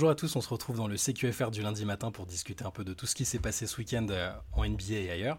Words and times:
bonjour 0.00 0.12
à 0.12 0.14
tous, 0.14 0.34
on 0.34 0.40
se 0.40 0.48
retrouve 0.48 0.78
dans 0.78 0.88
le 0.88 0.96
CQFR 0.96 1.50
du 1.50 1.60
lundi 1.60 1.84
matin 1.84 2.10
pour 2.10 2.24
discuter 2.24 2.64
un 2.64 2.70
peu 2.70 2.84
de 2.84 2.94
tout 2.94 3.04
ce 3.04 3.14
qui 3.14 3.26
s'est 3.26 3.38
passé 3.38 3.66
ce 3.66 3.76
week-end 3.76 4.06
euh, 4.08 4.32
en 4.54 4.64
NBA 4.66 4.94
et 4.94 5.10
ailleurs. 5.10 5.38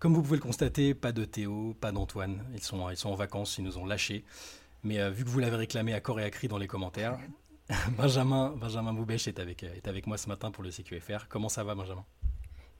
Comme 0.00 0.14
vous 0.14 0.20
pouvez 0.20 0.38
le 0.38 0.42
constater, 0.42 0.94
pas 0.94 1.12
de 1.12 1.24
Théo, 1.24 1.76
pas 1.80 1.92
d'Antoine, 1.92 2.44
ils 2.54 2.60
sont, 2.60 2.90
ils 2.90 2.96
sont 2.96 3.10
en 3.10 3.14
vacances, 3.14 3.56
ils 3.58 3.62
nous 3.62 3.78
ont 3.78 3.86
lâchés. 3.86 4.24
Mais 4.82 4.98
euh, 4.98 5.10
vu 5.10 5.22
que 5.22 5.28
vous 5.28 5.38
l'avez 5.38 5.54
réclamé 5.54 5.94
à 5.94 6.00
corps 6.00 6.18
et 6.18 6.24
à 6.24 6.30
cri 6.30 6.48
dans 6.48 6.58
les 6.58 6.66
commentaires, 6.66 7.20
Benjamin, 7.96 8.52
Benjamin 8.56 8.92
Boubèche 8.92 9.28
est 9.28 9.38
avec, 9.38 9.62
est 9.62 9.86
avec 9.86 10.08
moi 10.08 10.18
ce 10.18 10.28
matin 10.28 10.50
pour 10.50 10.64
le 10.64 10.72
CQFR. 10.72 11.28
Comment 11.28 11.48
ça 11.48 11.62
va 11.62 11.76
Benjamin? 11.76 12.04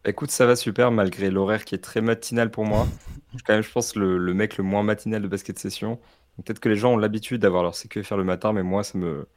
Écoute, 0.05 0.33
ça 0.33 0.47
va 0.47 0.57
super 0.57 0.91
malgré 0.91 1.31
l'horaire 1.31 1.65
qui 1.65 1.77
est 1.77 1.85
très 1.85 2.01
matinal 2.01 2.51
pour 2.51 2.65
moi. 2.65 2.89
je 3.31 3.37
suis 3.37 3.45
quand 3.45 3.53
même, 3.53 3.63
je 3.63 3.71
pense, 3.71 3.95
le, 3.95 4.19
le 4.19 4.35
mec 4.35 4.57
le 4.57 4.65
moins 4.65 4.83
matinal 4.83 5.23
de 5.23 5.29
basket 5.29 5.61
session. 5.61 6.01
Peut-être 6.43 6.59
que 6.59 6.69
les 6.69 6.75
gens 6.75 6.95
ont 6.95 6.99
l'habitude 6.99 7.41
d'avoir 7.41 7.63
leur 7.63 7.77
CQFR 7.77 8.17
le 8.17 8.25
matin, 8.25 8.53
mais 8.53 8.65
moi, 8.65 8.83
ça 8.83 8.99
me, 8.99 9.29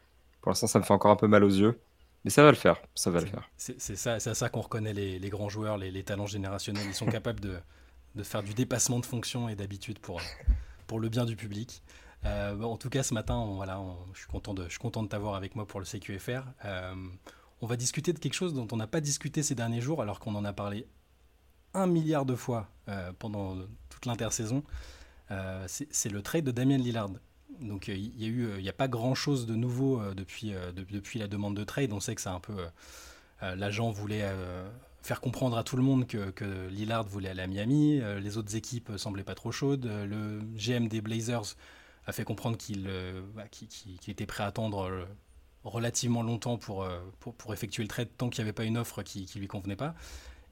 pour 0.41 0.51
l'instant, 0.51 0.67
ça 0.67 0.79
me 0.79 0.83
fait 0.83 0.93
encore 0.93 1.11
un 1.11 1.15
peu 1.15 1.27
mal 1.27 1.43
aux 1.43 1.49
yeux. 1.49 1.79
Mais 2.23 2.31
ça 2.31 2.43
va 2.43 2.49
le 2.49 2.57
faire, 2.57 2.81
ça 2.93 3.09
va 3.09 3.21
le 3.21 3.25
faire. 3.25 3.49
C'est 3.57 3.79
ça, 3.79 4.19
c'est 4.19 4.33
ça 4.33 4.49
qu'on 4.49 4.61
reconnaît 4.61 4.93
les, 4.93 5.19
les, 5.19 5.29
grands 5.29 5.49
joueurs, 5.49 5.77
les, 5.77 5.91
les, 5.91 6.03
talents 6.03 6.25
générationnels. 6.25 6.85
Ils 6.85 6.93
sont 6.93 7.05
capables 7.05 7.39
de, 7.39 7.57
de, 8.15 8.23
faire 8.23 8.43
du 8.43 8.53
dépassement 8.53 8.99
de 8.99 9.05
fonction 9.05 9.47
et 9.47 9.55
d'habitude 9.55 9.99
pour, 9.99 10.19
pour 10.87 10.99
le 10.99 11.09
bien 11.09 11.25
du 11.25 11.35
public. 11.35 11.81
Euh, 12.25 12.61
en 12.61 12.77
tout 12.77 12.89
cas, 12.89 13.03
ce 13.03 13.13
matin, 13.13 13.35
on, 13.35 13.55
voilà, 13.55 13.79
on, 13.79 13.95
je 14.13 14.19
suis 14.19 14.27
content 14.27 14.53
de, 14.53 14.63
je 14.65 14.71
suis 14.71 14.79
content 14.79 15.03
de 15.03 15.07
t'avoir 15.07 15.35
avec 15.35 15.55
moi 15.55 15.65
pour 15.65 15.79
le 15.79 15.85
CQFR. 15.85 16.41
Euh, 16.65 16.95
on 17.61 17.67
va 17.67 17.75
discuter 17.75 18.13
de 18.13 18.19
quelque 18.19 18.33
chose 18.33 18.53
dont 18.53 18.67
on 18.71 18.77
n'a 18.77 18.87
pas 18.87 19.01
discuté 19.01 19.43
ces 19.43 19.55
derniers 19.55 19.81
jours, 19.81 20.01
alors 20.01 20.19
qu'on 20.19 20.35
en 20.35 20.43
a 20.43 20.53
parlé 20.53 20.87
un 21.73 21.87
milliard 21.87 22.25
de 22.25 22.35
fois 22.35 22.67
euh, 22.89 23.11
pendant 23.17 23.55
toute 23.89 24.05
l'intersaison. 24.05 24.63
C'est 25.67 26.09
le 26.09 26.21
trade 26.21 26.45
de 26.45 26.51
Damien 26.51 26.77
Lillard 26.77 27.09
donc 27.61 27.89
euh, 27.89 27.95
il 27.95 28.21
y 28.21 28.25
a 28.25 28.27
eu, 28.27 28.45
euh, 28.45 28.61
n'y 28.61 28.69
a 28.69 28.73
pas 28.73 28.87
grand 28.87 29.15
chose 29.15 29.45
de 29.45 29.55
nouveau 29.55 29.99
euh, 29.99 30.13
depuis, 30.13 31.19
la 31.19 31.27
demande 31.27 31.55
de 31.55 31.63
trade. 31.63 31.93
On 31.93 31.99
sait 31.99 32.15
que 32.15 32.21
c'est 32.21 32.29
un 32.29 32.39
peu 32.39 32.55
l'agent 33.41 33.91
voulait 33.91 34.25
faire 35.03 35.21
comprendre 35.21 35.57
à 35.57 35.63
tout 35.63 35.77
le 35.77 35.83
monde 35.83 36.07
que, 36.07 36.67
Lillard 36.69 37.03
voulait 37.03 37.29
aller 37.29 37.43
à 37.43 37.47
Miami. 37.47 38.01
les 38.19 38.37
autres 38.37 38.55
équipes 38.55 38.91
semblaient 38.97 39.23
pas 39.23 39.35
trop 39.35 39.51
chaudes. 39.51 39.85
Le 39.85 40.41
GM 40.55 40.87
des 40.87 41.01
Blazers 41.01 41.55
a 42.07 42.11
fait 42.11 42.23
comprendre 42.23 42.57
qu'il 42.57 42.89
bah, 43.35 43.43
était 44.07 44.25
prêt 44.25 44.43
à 44.43 44.47
attendre 44.47 45.07
relativement 45.63 46.23
longtemps 46.23 46.57
pour, 46.57 46.87
effectuer 47.53 47.83
le 47.83 47.89
trade 47.89 48.09
tant 48.17 48.29
qu'il 48.29 48.43
n'y 48.43 48.49
avait 48.49 48.55
pas 48.55 48.63
une 48.63 48.77
offre 48.77 49.03
qui 49.03 49.29
ne 49.35 49.39
lui 49.39 49.47
convenait 49.47 49.75
pas. 49.75 49.93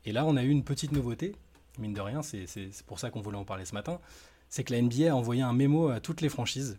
Et 0.06 0.12
là, 0.12 0.26
on 0.26 0.36
a 0.36 0.44
eu 0.44 0.50
une 0.50 0.64
petite 0.64 0.92
nouveauté, 0.92 1.36
mine 1.80 1.96
de 1.96 2.02
rien, 2.02 2.22
c'est 2.22 2.46
pour 2.86 3.00
ça 3.00 3.10
qu'on 3.10 3.22
voulait 3.22 3.38
en 3.38 3.46
parler 3.46 3.66
ce 3.66 3.74
matin. 3.74 4.00
C'est 4.48 4.64
que 4.64 4.74
la 4.74 4.82
NBA 4.82 5.12
a 5.12 5.16
envoyé 5.16 5.42
un 5.42 5.54
mémo 5.54 5.90
à 5.90 6.00
toutes 6.00 6.22
les 6.22 6.30
franchises 6.30 6.78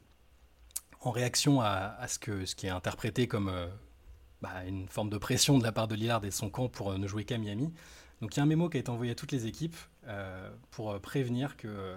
en 1.06 1.12
réaction 1.12 1.60
à, 1.60 1.96
ce, 2.08 2.18
que, 2.18 2.44
ce 2.44 2.56
qui 2.56 2.66
est 2.66 2.70
interprété 2.70 3.28
comme 3.28 3.48
euh, 3.48 3.68
bah, 4.42 4.64
une 4.66 4.88
forme 4.88 5.08
de 5.08 5.18
pression 5.18 5.56
de 5.56 5.62
la 5.62 5.70
part 5.70 5.86
de 5.86 5.94
Lillard 5.94 6.24
et 6.24 6.30
de 6.30 6.34
son 6.34 6.50
camp 6.50 6.68
pour 6.68 6.90
euh, 6.90 6.98
ne 6.98 7.06
jouer 7.06 7.24
qu'à 7.24 7.38
Miami. 7.38 7.72
Donc 8.20 8.34
il 8.34 8.38
y 8.38 8.40
a 8.40 8.42
un 8.42 8.46
mémo 8.46 8.68
qui 8.68 8.76
a 8.76 8.80
été 8.80 8.90
envoyé 8.90 9.12
à 9.12 9.14
toutes 9.14 9.30
les 9.30 9.46
équipes 9.46 9.76
euh, 10.08 10.50
pour 10.72 10.98
prévenir 11.00 11.56
que, 11.56 11.96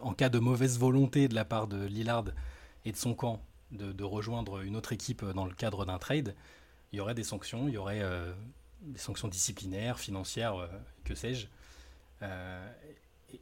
en 0.00 0.12
cas 0.12 0.28
de 0.28 0.40
mauvaise 0.40 0.76
volonté 0.76 1.28
de 1.28 1.36
la 1.36 1.44
part 1.44 1.68
de 1.68 1.86
Lillard 1.86 2.24
et 2.84 2.90
de 2.90 2.96
son 2.96 3.14
camp 3.14 3.40
de, 3.70 4.04
rejoindre 4.04 4.60
une 4.62 4.74
autre 4.74 4.92
équipe 4.92 5.24
dans 5.24 5.44
le 5.44 5.54
cadre 5.54 5.84
d'un 5.84 5.98
trade, 5.98 6.34
il 6.92 6.96
y 6.96 7.00
aurait 7.00 7.14
des 7.14 7.24
sanctions, 7.24 7.68
il 7.68 7.74
y 7.74 7.76
aurait 7.76 8.02
des 8.80 8.98
sanctions 8.98 9.28
disciplinaires, 9.28 9.98
financières, 9.98 10.68
que 11.04 11.14
sais-je. 11.14 11.48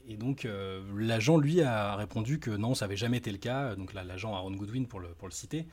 Et 0.09 0.17
donc, 0.17 0.45
euh, 0.45 0.83
l'agent, 0.97 1.37
lui, 1.37 1.63
a 1.63 1.97
répondu 1.97 2.39
que 2.39 2.51
non, 2.51 2.75
ça 2.75 2.87
n'avait 2.87 2.97
jamais 2.97 3.19
été 3.19 3.31
le 3.31 3.39
cas. 3.39 3.75
Donc, 3.75 3.93
l'agent 3.93 4.35
Aaron 4.35 4.53
Goodwin, 4.53 4.87
pour 4.87 5.01
le, 5.01 5.09
pour 5.09 5.29
le 5.29 5.33
citer, 5.33 5.67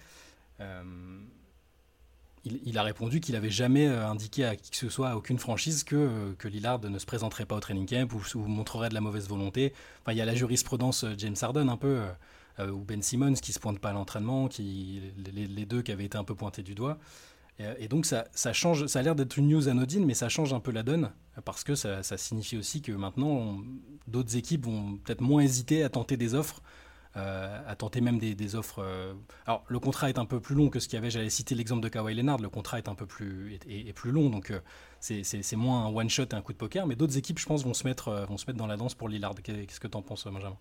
euh, 0.59 0.84
il, 2.44 2.78
a 2.78 2.84
répondu 2.84 3.19
qu'il 3.19 3.35
n'avait 3.35 3.50
jamais 3.50 3.88
euh, 3.88 4.07
indiqué 4.07 4.46
à 4.46 4.56
qui 4.56 4.72
que 4.72 4.78
ce 4.78 4.90
soit, 4.90 5.09
à 5.09 5.16
aucune 5.16 5.40
franchise, 5.40 5.84
que, 5.84 6.34
que 6.38 6.47
Lillard 6.47 6.79
ne 6.81 7.00
se 7.00 7.06
présenterait 7.06 7.46
pas 7.46 7.56
au 7.56 7.59
training 7.59 7.88
camp 7.88 8.12
ou, 8.13 8.40
montrerait 8.40 8.90
de 8.90 8.94
la 8.94 9.01
mauvaise 9.01 9.28
volonté. 9.28 9.73
Enfin, 10.01 10.13
il 10.13 10.18
y 10.18 10.22
a 10.22 10.25
la 10.25 10.35
jurisprudence 10.35 11.06
James 11.17 11.35
Harden, 11.40 11.69
un 11.69 11.78
peu, 11.78 12.01
ou 12.59 12.79
Ben 12.79 13.01
Simmons, 13.01 13.34
qui 13.34 13.53
se 13.53 13.59
pointe 13.59 13.79
pas 13.79 13.90
à 13.90 13.94
l'entraînement, 13.94 14.47
qui, 14.47 15.01
les, 15.17 15.47
les, 15.47 15.66
deux 15.66 15.81
qui 15.81 15.91
avaient 15.91 16.06
été 16.06 16.17
un 16.17 16.23
peu 16.23 16.35
pointés 16.35 16.63
du 16.63 16.73
doigt. 16.73 16.97
Et, 17.79 17.88
donc 17.88 18.05
ça, 18.05 18.25
change, 18.53 18.85
ça 18.88 18.99
a 18.99 19.01
l'air 19.01 19.16
d'être 19.16 19.38
une 19.38 19.49
news 19.49 19.67
anodine, 19.67 20.05
mais 20.05 20.13
ça 20.13 20.29
change 20.29 20.53
un 20.53 20.59
peu 20.59 20.72
la 20.72 20.83
donne, 20.83 21.11
parce 21.45 21.63
que 21.63 21.75
ça, 21.75 22.01
signifie 22.17 22.57
aussi 22.57 22.81
que 22.81 22.91
maintenant, 22.91 23.57
d'autres 24.07 24.35
équipes 24.35 24.66
vont 24.66 24.97
peut-être 24.97 25.22
moins 25.22 25.41
hésiter 25.41 25.83
à 25.83 25.89
tenter 25.89 26.17
des 26.17 26.35
offres, 26.35 26.61
euh, 27.17 27.61
à 27.67 27.75
tenter 27.75 27.99
même 27.99 28.19
des, 28.19 28.55
offres. 28.55 28.79
Euh, 28.79 29.13
alors 29.45 29.66
le 29.67 29.79
contrat 29.79 30.09
est 30.09 30.17
un 30.17 30.25
peu 30.25 30.39
plus 30.39 30.55
long 30.55 30.69
que 30.69 30.79
ce 30.79 30.88
qu'il 30.88 30.95
y 30.95 30.97
avait, 30.97 31.09
j'allais 31.09 31.29
citer 31.29 31.55
l'exemple 31.55 31.81
de 31.81 31.89
Kawhi 31.89 32.16
Leonard, 32.16 32.39
le 32.39 32.49
contrat 32.49 32.77
est 32.77 32.88
un 32.88 32.95
peu 32.95 33.05
plus, 33.05 33.59
est, 33.67 33.93
plus 33.93 34.11
long, 34.11 34.29
donc 34.29 34.51
euh, 34.51 34.59
c'est 34.99 35.55
moins 35.55 35.85
un 35.85 35.93
one-shot 35.93 36.23
et 36.31 36.35
un 36.35 36.41
coup 36.41 36.53
de 36.53 36.57
poker, 36.57 36.88
mais 36.88 36.95
d'autres 36.95 37.17
équipes, 37.17 37.39
je 37.39 37.45
pense, 37.45 37.66
vont 37.66 37.73
se, 37.73 37.85
mettre, 37.85 38.25
vont 38.29 38.38
se 38.38 38.45
mettre 38.45 38.57
dans 38.57 38.67
la 38.67 38.78
danse 38.78 38.95
pour 38.95 39.09
Lillard. 39.09 39.35
Qu'est-ce 39.43 39.79
que 39.79 39.88
tu 39.88 39.97
en 39.97 40.01
penses, 40.01 40.25
Benjamin? 40.25 40.57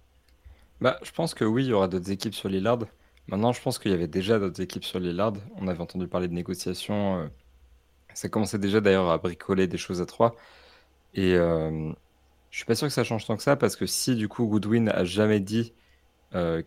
Bah, 0.80 0.98
Je 1.02 1.10
pense 1.12 1.34
que 1.34 1.44
oui, 1.44 1.64
il 1.64 1.68
y 1.68 1.72
aura 1.72 1.88
d'autres 1.88 2.10
équipes 2.10 2.34
sur 2.34 2.48
Lillard. 2.48 2.78
Maintenant, 3.30 3.52
je 3.52 3.62
pense 3.62 3.78
qu'il 3.78 3.92
y 3.92 3.94
avait 3.94 4.08
déjà 4.08 4.40
d'autres 4.40 4.60
équipes 4.60 4.84
sur 4.84 4.98
Lillard. 4.98 5.34
On 5.56 5.68
avait 5.68 5.80
entendu 5.80 6.08
parler 6.08 6.26
de 6.26 6.34
négociations. 6.34 7.20
Euh, 7.20 7.28
ça 8.12 8.28
commençait 8.28 8.58
déjà 8.58 8.80
d'ailleurs 8.80 9.08
à 9.08 9.18
bricoler 9.18 9.68
des 9.68 9.78
choses 9.78 10.00
à 10.02 10.06
trois. 10.06 10.34
Et 11.14 11.34
euh, 11.34 11.92
je 12.50 12.56
suis 12.56 12.66
pas 12.66 12.74
sûr 12.74 12.88
que 12.88 12.92
ça 12.92 13.04
change 13.04 13.26
tant 13.26 13.36
que 13.36 13.42
ça 13.44 13.54
parce 13.54 13.76
que 13.76 13.86
si 13.86 14.16
du 14.16 14.26
coup 14.26 14.46
Goodwin 14.46 14.88
a 14.88 15.04
jamais 15.04 15.38
dit 15.38 15.72
euh, 16.34 16.62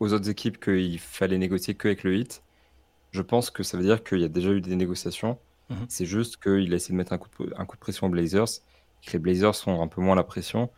aux 0.00 0.12
autres 0.14 0.30
équipes 0.30 0.58
qu'il 0.58 0.98
fallait 0.98 1.38
négocier 1.38 1.74
que 1.74 1.88
avec 1.88 2.02
le 2.02 2.16
hit, 2.16 2.42
je 3.10 3.20
pense 3.20 3.50
que 3.50 3.62
ça 3.62 3.76
veut 3.76 3.84
dire 3.84 4.02
qu'il 4.02 4.20
y 4.20 4.24
a 4.24 4.28
déjà 4.28 4.50
eu 4.50 4.62
des 4.62 4.76
négociations. 4.76 5.38
Mhm. 5.68 5.86
C'est 5.88 6.06
juste 6.06 6.42
qu'il 6.42 6.72
a 6.72 6.76
essayé 6.76 6.92
de 6.92 6.96
mettre 6.96 7.12
un 7.12 7.18
coup 7.18 7.28
de, 7.40 7.52
un 7.58 7.66
coup 7.66 7.76
de 7.76 7.80
pression 7.80 8.06
aux 8.06 8.10
Blazers, 8.10 8.48
que 9.06 9.12
les 9.12 9.18
Blazers 9.18 9.54
sont 9.54 9.82
un 9.82 9.86
peu 9.86 10.00
moins 10.00 10.14
la 10.16 10.24
pression. 10.24 10.70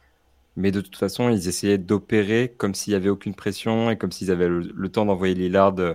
Mais 0.57 0.71
de 0.71 0.81
toute 0.81 0.97
façon, 0.97 1.31
ils 1.31 1.49
essayaient 1.49 1.79
d'opérer 1.79 2.55
comme 2.59 2.75
s'il 2.75 2.93
n'y 2.93 2.97
avait 2.97 3.09
aucune 3.09 3.35
pression 3.35 3.91
et 3.91 3.97
comme 3.97 4.13
s'ils 4.13 4.31
avaient 4.31 4.49
le, 4.49 4.89
temps 4.91 5.07
d'envoyer 5.07 5.35
Lillard 5.35 5.79
euh, 5.79 5.95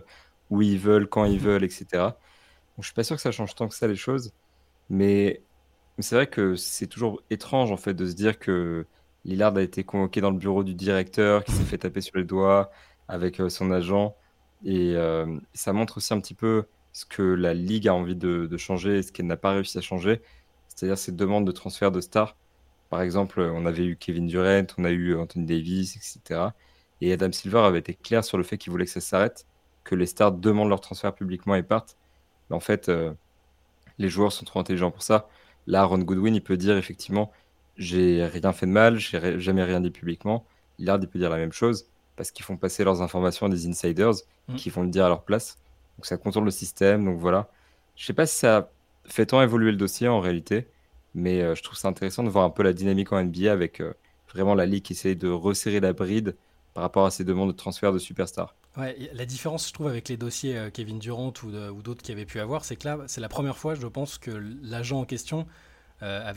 où 0.49 0.61
ils 0.61 0.79
veulent, 0.79 1.07
quand 1.07 1.25
ils 1.25 1.39
veulent, 1.39 1.63
etc. 1.63 1.85
Donc, 1.93 2.15
je 2.79 2.85
suis 2.85 2.93
pas 2.93 3.03
sûr 3.03 3.15
que 3.15 3.21
ça 3.21 3.31
change 3.31 3.55
tant 3.55 3.67
que 3.67 3.75
ça 3.75 3.87
les 3.87 3.95
choses. 3.95 4.33
Mais, 4.89 5.43
c'est 5.99 6.15
vrai 6.15 6.27
que 6.27 6.55
c'est 6.55 6.87
toujours 6.87 7.21
étrange 7.29 7.71
en 7.71 7.77
fait 7.77 7.93
de 7.93 8.07
se 8.07 8.13
dire 8.13 8.39
que 8.39 8.85
Lillard 9.25 9.57
a 9.57 9.61
été 9.63 9.83
convoqué 9.83 10.21
dans 10.21 10.31
le 10.31 10.37
bureau 10.37 10.63
du 10.63 10.75
directeur, 10.75 11.43
qui 11.43 11.51
s'est 11.51 11.63
fait 11.63 11.79
taper 11.79 12.01
sur 12.01 12.17
les 12.17 12.23
doigts 12.23 12.71
avec 13.07 13.39
euh, 13.41 13.49
son 13.49 13.71
agent. 13.71 14.15
Et 14.65 14.95
euh, 14.95 15.39
ça 15.53 15.73
montre 15.73 15.97
aussi 15.97 16.13
un 16.13 16.19
petit 16.19 16.33
peu 16.33 16.65
ce 16.93 17.05
que 17.05 17.21
la 17.21 17.53
ligue 17.53 17.87
a 17.87 17.93
envie 17.93 18.15
de, 18.15 18.47
de 18.47 18.57
changer 18.57 18.99
et 18.99 19.03
ce 19.03 19.11
qu'elle 19.11 19.27
n'a 19.27 19.37
pas 19.37 19.51
réussi 19.51 19.77
à 19.77 19.81
changer. 19.81 20.21
C'est-à-dire 20.69 20.97
ces 20.97 21.11
demandes 21.11 21.45
de 21.45 21.51
transfert 21.51 21.91
de 21.91 22.01
stars 22.01 22.35
par 22.89 23.01
exemple, 23.01 23.41
on 23.41 23.65
avait 23.65 23.85
eu 23.85 23.95
Kevin 23.97 24.27
Durant, 24.27 24.65
on 24.77 24.85
a 24.85 24.91
eu 24.91 25.15
Anthony 25.15 25.45
Davis, 25.45 25.95
etc. 25.95 26.49
Et 27.01 27.11
Adam 27.13 27.31
Silver 27.31 27.59
avait 27.59 27.79
été 27.79 27.93
clair 27.93 28.23
sur 28.23 28.37
le 28.37 28.43
fait 28.43 28.57
qu'il 28.57 28.71
voulait 28.71 28.85
que 28.85 28.91
ça 28.91 29.01
s'arrête, 29.01 29.45
que 29.83 29.95
les 29.95 30.05
stars 30.05 30.31
demandent 30.31 30.69
leur 30.69 30.81
transfert 30.81 31.13
publiquement 31.13 31.55
et 31.55 31.63
partent. 31.63 31.97
Mais 32.49 32.55
en 32.55 32.59
fait, 32.59 32.89
euh, 32.89 33.13
les 33.97 34.09
joueurs 34.09 34.31
sont 34.31 34.45
trop 34.45 34.59
intelligents 34.59 34.91
pour 34.91 35.03
ça. 35.03 35.27
Là, 35.67 35.83
Ron 35.83 35.99
Goodwin, 35.99 36.33
il 36.33 36.41
peut 36.41 36.57
dire 36.57 36.77
effectivement, 36.77 37.31
j'ai 37.77 38.25
rien 38.25 38.53
fait 38.53 38.65
de 38.65 38.71
mal, 38.71 38.97
j'ai 38.97 39.39
jamais 39.39 39.63
rien 39.63 39.81
dit 39.81 39.91
publiquement. 39.91 40.45
Lillard, 40.79 40.99
il 41.01 41.07
peut 41.07 41.19
dire 41.19 41.29
la 41.29 41.37
même 41.37 41.51
chose 41.51 41.87
parce 42.15 42.31
qu'ils 42.31 42.45
font 42.45 42.57
passer 42.57 42.83
leurs 42.83 43.01
informations 43.01 43.45
à 43.45 43.49
des 43.49 43.67
insiders 43.67 44.13
mmh. 44.47 44.55
qui 44.55 44.69
vont 44.69 44.83
le 44.83 44.89
dire 44.89 45.05
à 45.05 45.09
leur 45.09 45.23
place. 45.23 45.57
Donc 45.97 46.05
ça 46.05 46.17
contourne 46.17 46.45
le 46.45 46.51
système. 46.51 47.05
Donc 47.05 47.19
voilà. 47.19 47.49
Je 47.95 48.05
sais 48.05 48.13
pas 48.13 48.25
si 48.25 48.37
ça 48.37 48.71
fait 49.05 49.27
tant 49.27 49.41
évoluer 49.41 49.71
le 49.71 49.77
dossier 49.77 50.07
en 50.07 50.19
réalité. 50.19 50.67
Mais 51.13 51.41
euh, 51.41 51.55
je 51.55 51.63
trouve 51.63 51.77
ça 51.77 51.87
intéressant 51.87 52.23
de 52.23 52.29
voir 52.29 52.45
un 52.45 52.49
peu 52.49 52.63
la 52.63 52.73
dynamique 52.73 53.11
en 53.11 53.23
NBA 53.23 53.51
avec 53.51 53.81
euh, 53.81 53.93
vraiment 54.31 54.55
la 54.55 54.65
ligue 54.65 54.83
qui 54.83 54.93
essaie 54.93 55.15
de 55.15 55.29
resserrer 55.29 55.79
la 55.79 55.93
bride 55.93 56.35
par 56.73 56.83
rapport 56.83 57.05
à 57.05 57.11
ces 57.11 57.23
demandes 57.23 57.51
de 57.51 57.55
transfert 57.55 57.91
de 57.91 57.99
superstars. 57.99 58.55
Ouais, 58.77 58.95
la 59.13 59.25
différence, 59.25 59.67
je 59.67 59.73
trouve, 59.73 59.87
avec 59.87 60.09
les 60.09 60.17
dossiers 60.17 60.55
euh, 60.55 60.69
Kevin 60.69 60.99
Durant 60.99 61.33
ou, 61.43 61.81
d'autres 61.81 62.03
qui 62.03 62.11
avaient 62.11 62.25
pu 62.25 62.39
avoir, 62.39 62.63
c'est 62.65 62.75
que 62.75 62.87
là, 62.87 62.99
c'est 63.07 63.21
la 63.21 63.29
première 63.29 63.57
fois, 63.57 63.73
je 63.73 63.87
pense, 63.87 64.17
que 64.19 64.31
l'agent 64.61 64.99
en 64.99 65.05
question, 65.05 65.47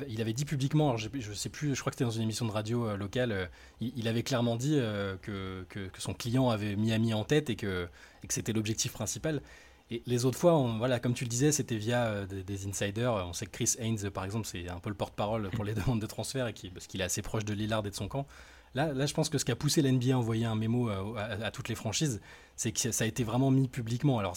il 0.09 0.23
avait 0.23 0.33
dit 0.33 0.47
publiquement, 0.47 0.97
je, 0.97 1.11
ne 1.15 1.35
sais 1.35 1.51
plus, 1.51 1.75
je 1.75 1.81
crois 1.81 1.91
que 1.91 1.97
c'était 1.97 2.07
dans 2.07 2.11
une 2.11 2.23
émission 2.23 2.47
de 2.47 2.51
radio 2.51 2.97
locale, 2.97 3.51
il, 3.83 4.09
avait 4.09 4.23
clairement 4.23 4.57
dit 4.57 4.81
que, 5.21 5.67
que, 5.69 5.91
son 5.99 6.15
client 6.15 6.49
avait 6.49 6.77
Miami 6.77 7.13
en 7.13 7.25
tête 7.25 7.51
et 7.51 7.57
que, 7.57 7.87
et 8.25 8.27
que 8.27 8.33
c'était 8.33 8.55
l'objectif 8.55 8.95
principal. 8.95 9.43
Et 9.91 10.03
les 10.07 10.25
autres 10.25 10.39
fois, 10.39 10.53
voilà, 10.79 11.01
comme 11.01 11.15
tu 11.15 11.25
le 11.25 11.31
disais, 11.31 11.51
c'était 11.51 11.77
via 11.77 12.05
euh, 12.05 12.27
des, 12.27 12.67
insiders. 12.67 13.13
On 13.13 13.33
sait 13.33 13.47
que 13.47 13.51
Chris 13.51 13.75
Haynes, 13.79 14.11
par 14.11 14.25
exemple, 14.25 14.47
c'est 14.47 14.69
un 14.69 14.79
peu 14.79 14.89
le 14.89 14.95
porte-parole 14.95 15.51
pour 15.51 15.65
les 15.65 15.75
demandes 15.75 16.01
de 16.01 16.07
transfert 16.07 16.47
et 16.47 16.55
parce 16.73 16.87
qu'il 16.87 17.01
est 17.01 17.05
assez 17.05 17.23
proche 17.23 17.45
de 17.45 17.53
Lillard 17.53 17.85
et 17.87 17.91
de 17.91 17.95
son 17.95 18.07
camp. 18.07 18.27
Là, 18.75 18.93
là 18.93 19.07
je 19.07 19.15
pense 19.15 19.29
que 19.29 19.37
ce 19.37 19.45
qui 19.45 19.51
a 19.51 19.57
poussé 19.57 19.83
l'NBA 19.83 20.15
à 20.15 20.17
envoyer 20.17 20.47
un 20.47 20.55
mémo 20.55 20.89
euh, 20.89 21.17
à, 21.17 21.51
toutes 21.51 21.69
les 21.69 21.75
franchises, 21.75 22.21
c'est 22.55 22.71
que 22.71 22.93
ça 22.93 23.03
a 23.03 23.07
été 23.07 23.25
vraiment 23.25 23.51
mis 23.51 23.67
publiquement. 23.67 24.21
Alors 24.21 24.37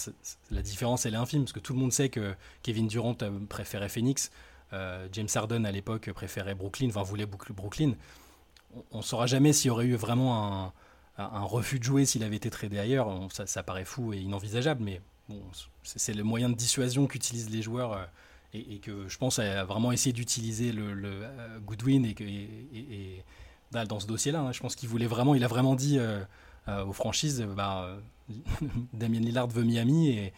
la 0.50 0.62
différence, 0.64 1.06
elle 1.06 1.14
est 1.14 1.18
infime, 1.18 1.44
parce 1.44 1.54
que 1.54 1.60
tout 1.60 1.74
le 1.74 1.80
monde 1.80 1.94
sait 1.94 2.10
que 2.10 2.34
Kevin 2.64 2.88
Durant 2.88 3.16
préférait 3.48 3.90
Phoenix, 3.90 4.32
euh, 4.74 5.08
James 5.12 5.28
Harden 5.36 5.66
à 5.66 5.72
l'époque 5.72 6.12
préférait 6.14 6.56
Brooklyn, 6.56 6.88
enfin 6.90 7.04
voulait 7.04 7.28
Brooklyn. 7.28 7.94
On 8.92 8.98
ne 8.98 9.04
saura 9.04 9.28
jamais 9.28 9.54
s'il 9.54 9.68
y 9.68 9.72
aurait 9.72 9.86
eu 9.86 9.96
vraiment 9.96 10.74
un, 11.20 11.44
refus 11.44 11.78
de 11.78 11.84
jouer 11.84 12.06
s'il 12.06 12.24
avait 12.24 12.38
été 12.38 12.50
tradé 12.50 12.80
ailleurs. 12.80 13.08
ça 13.32 13.62
paraît 13.62 13.86
fou 13.86 14.14
et 14.14 14.18
inenvisageable, 14.18 14.84
mais 14.84 15.00
c'est 15.84 16.14
le 16.14 16.24
moyen 16.24 16.50
de 16.50 16.56
dissuasion 16.56 17.08
qu'utilisent 17.08 17.50
les 17.50 17.62
joueurs 17.62 18.10
et, 18.54 18.80
que 18.80 19.08
je 19.08 19.18
pense 19.18 19.40
a 19.40 19.64
vraiment 19.64 19.92
essayé 19.92 20.14
d'utiliser 20.14 20.72
le, 20.72 21.26
Goodwin 21.66 22.06
et, 22.06 22.16
et, 22.74 23.24
dans 23.72 24.00
ce 24.00 24.08
dossier-là. 24.08 24.42
Hein, 24.42 24.52
je 24.52 24.60
pense 24.60 24.76
qu'il 24.76 24.90
voulait 24.90 25.08
vraiment, 25.08 25.36
il 25.36 25.44
a 25.44 25.48
vraiment 25.48 25.76
dit 25.76 26.00
aux 26.68 26.94
franchises, 26.94 27.46
bah, 27.56 27.98
Damien 28.94 29.20
Lillard 29.20 29.48
veut 29.48 29.64
Miami 29.64 30.10
et, 30.10 30.34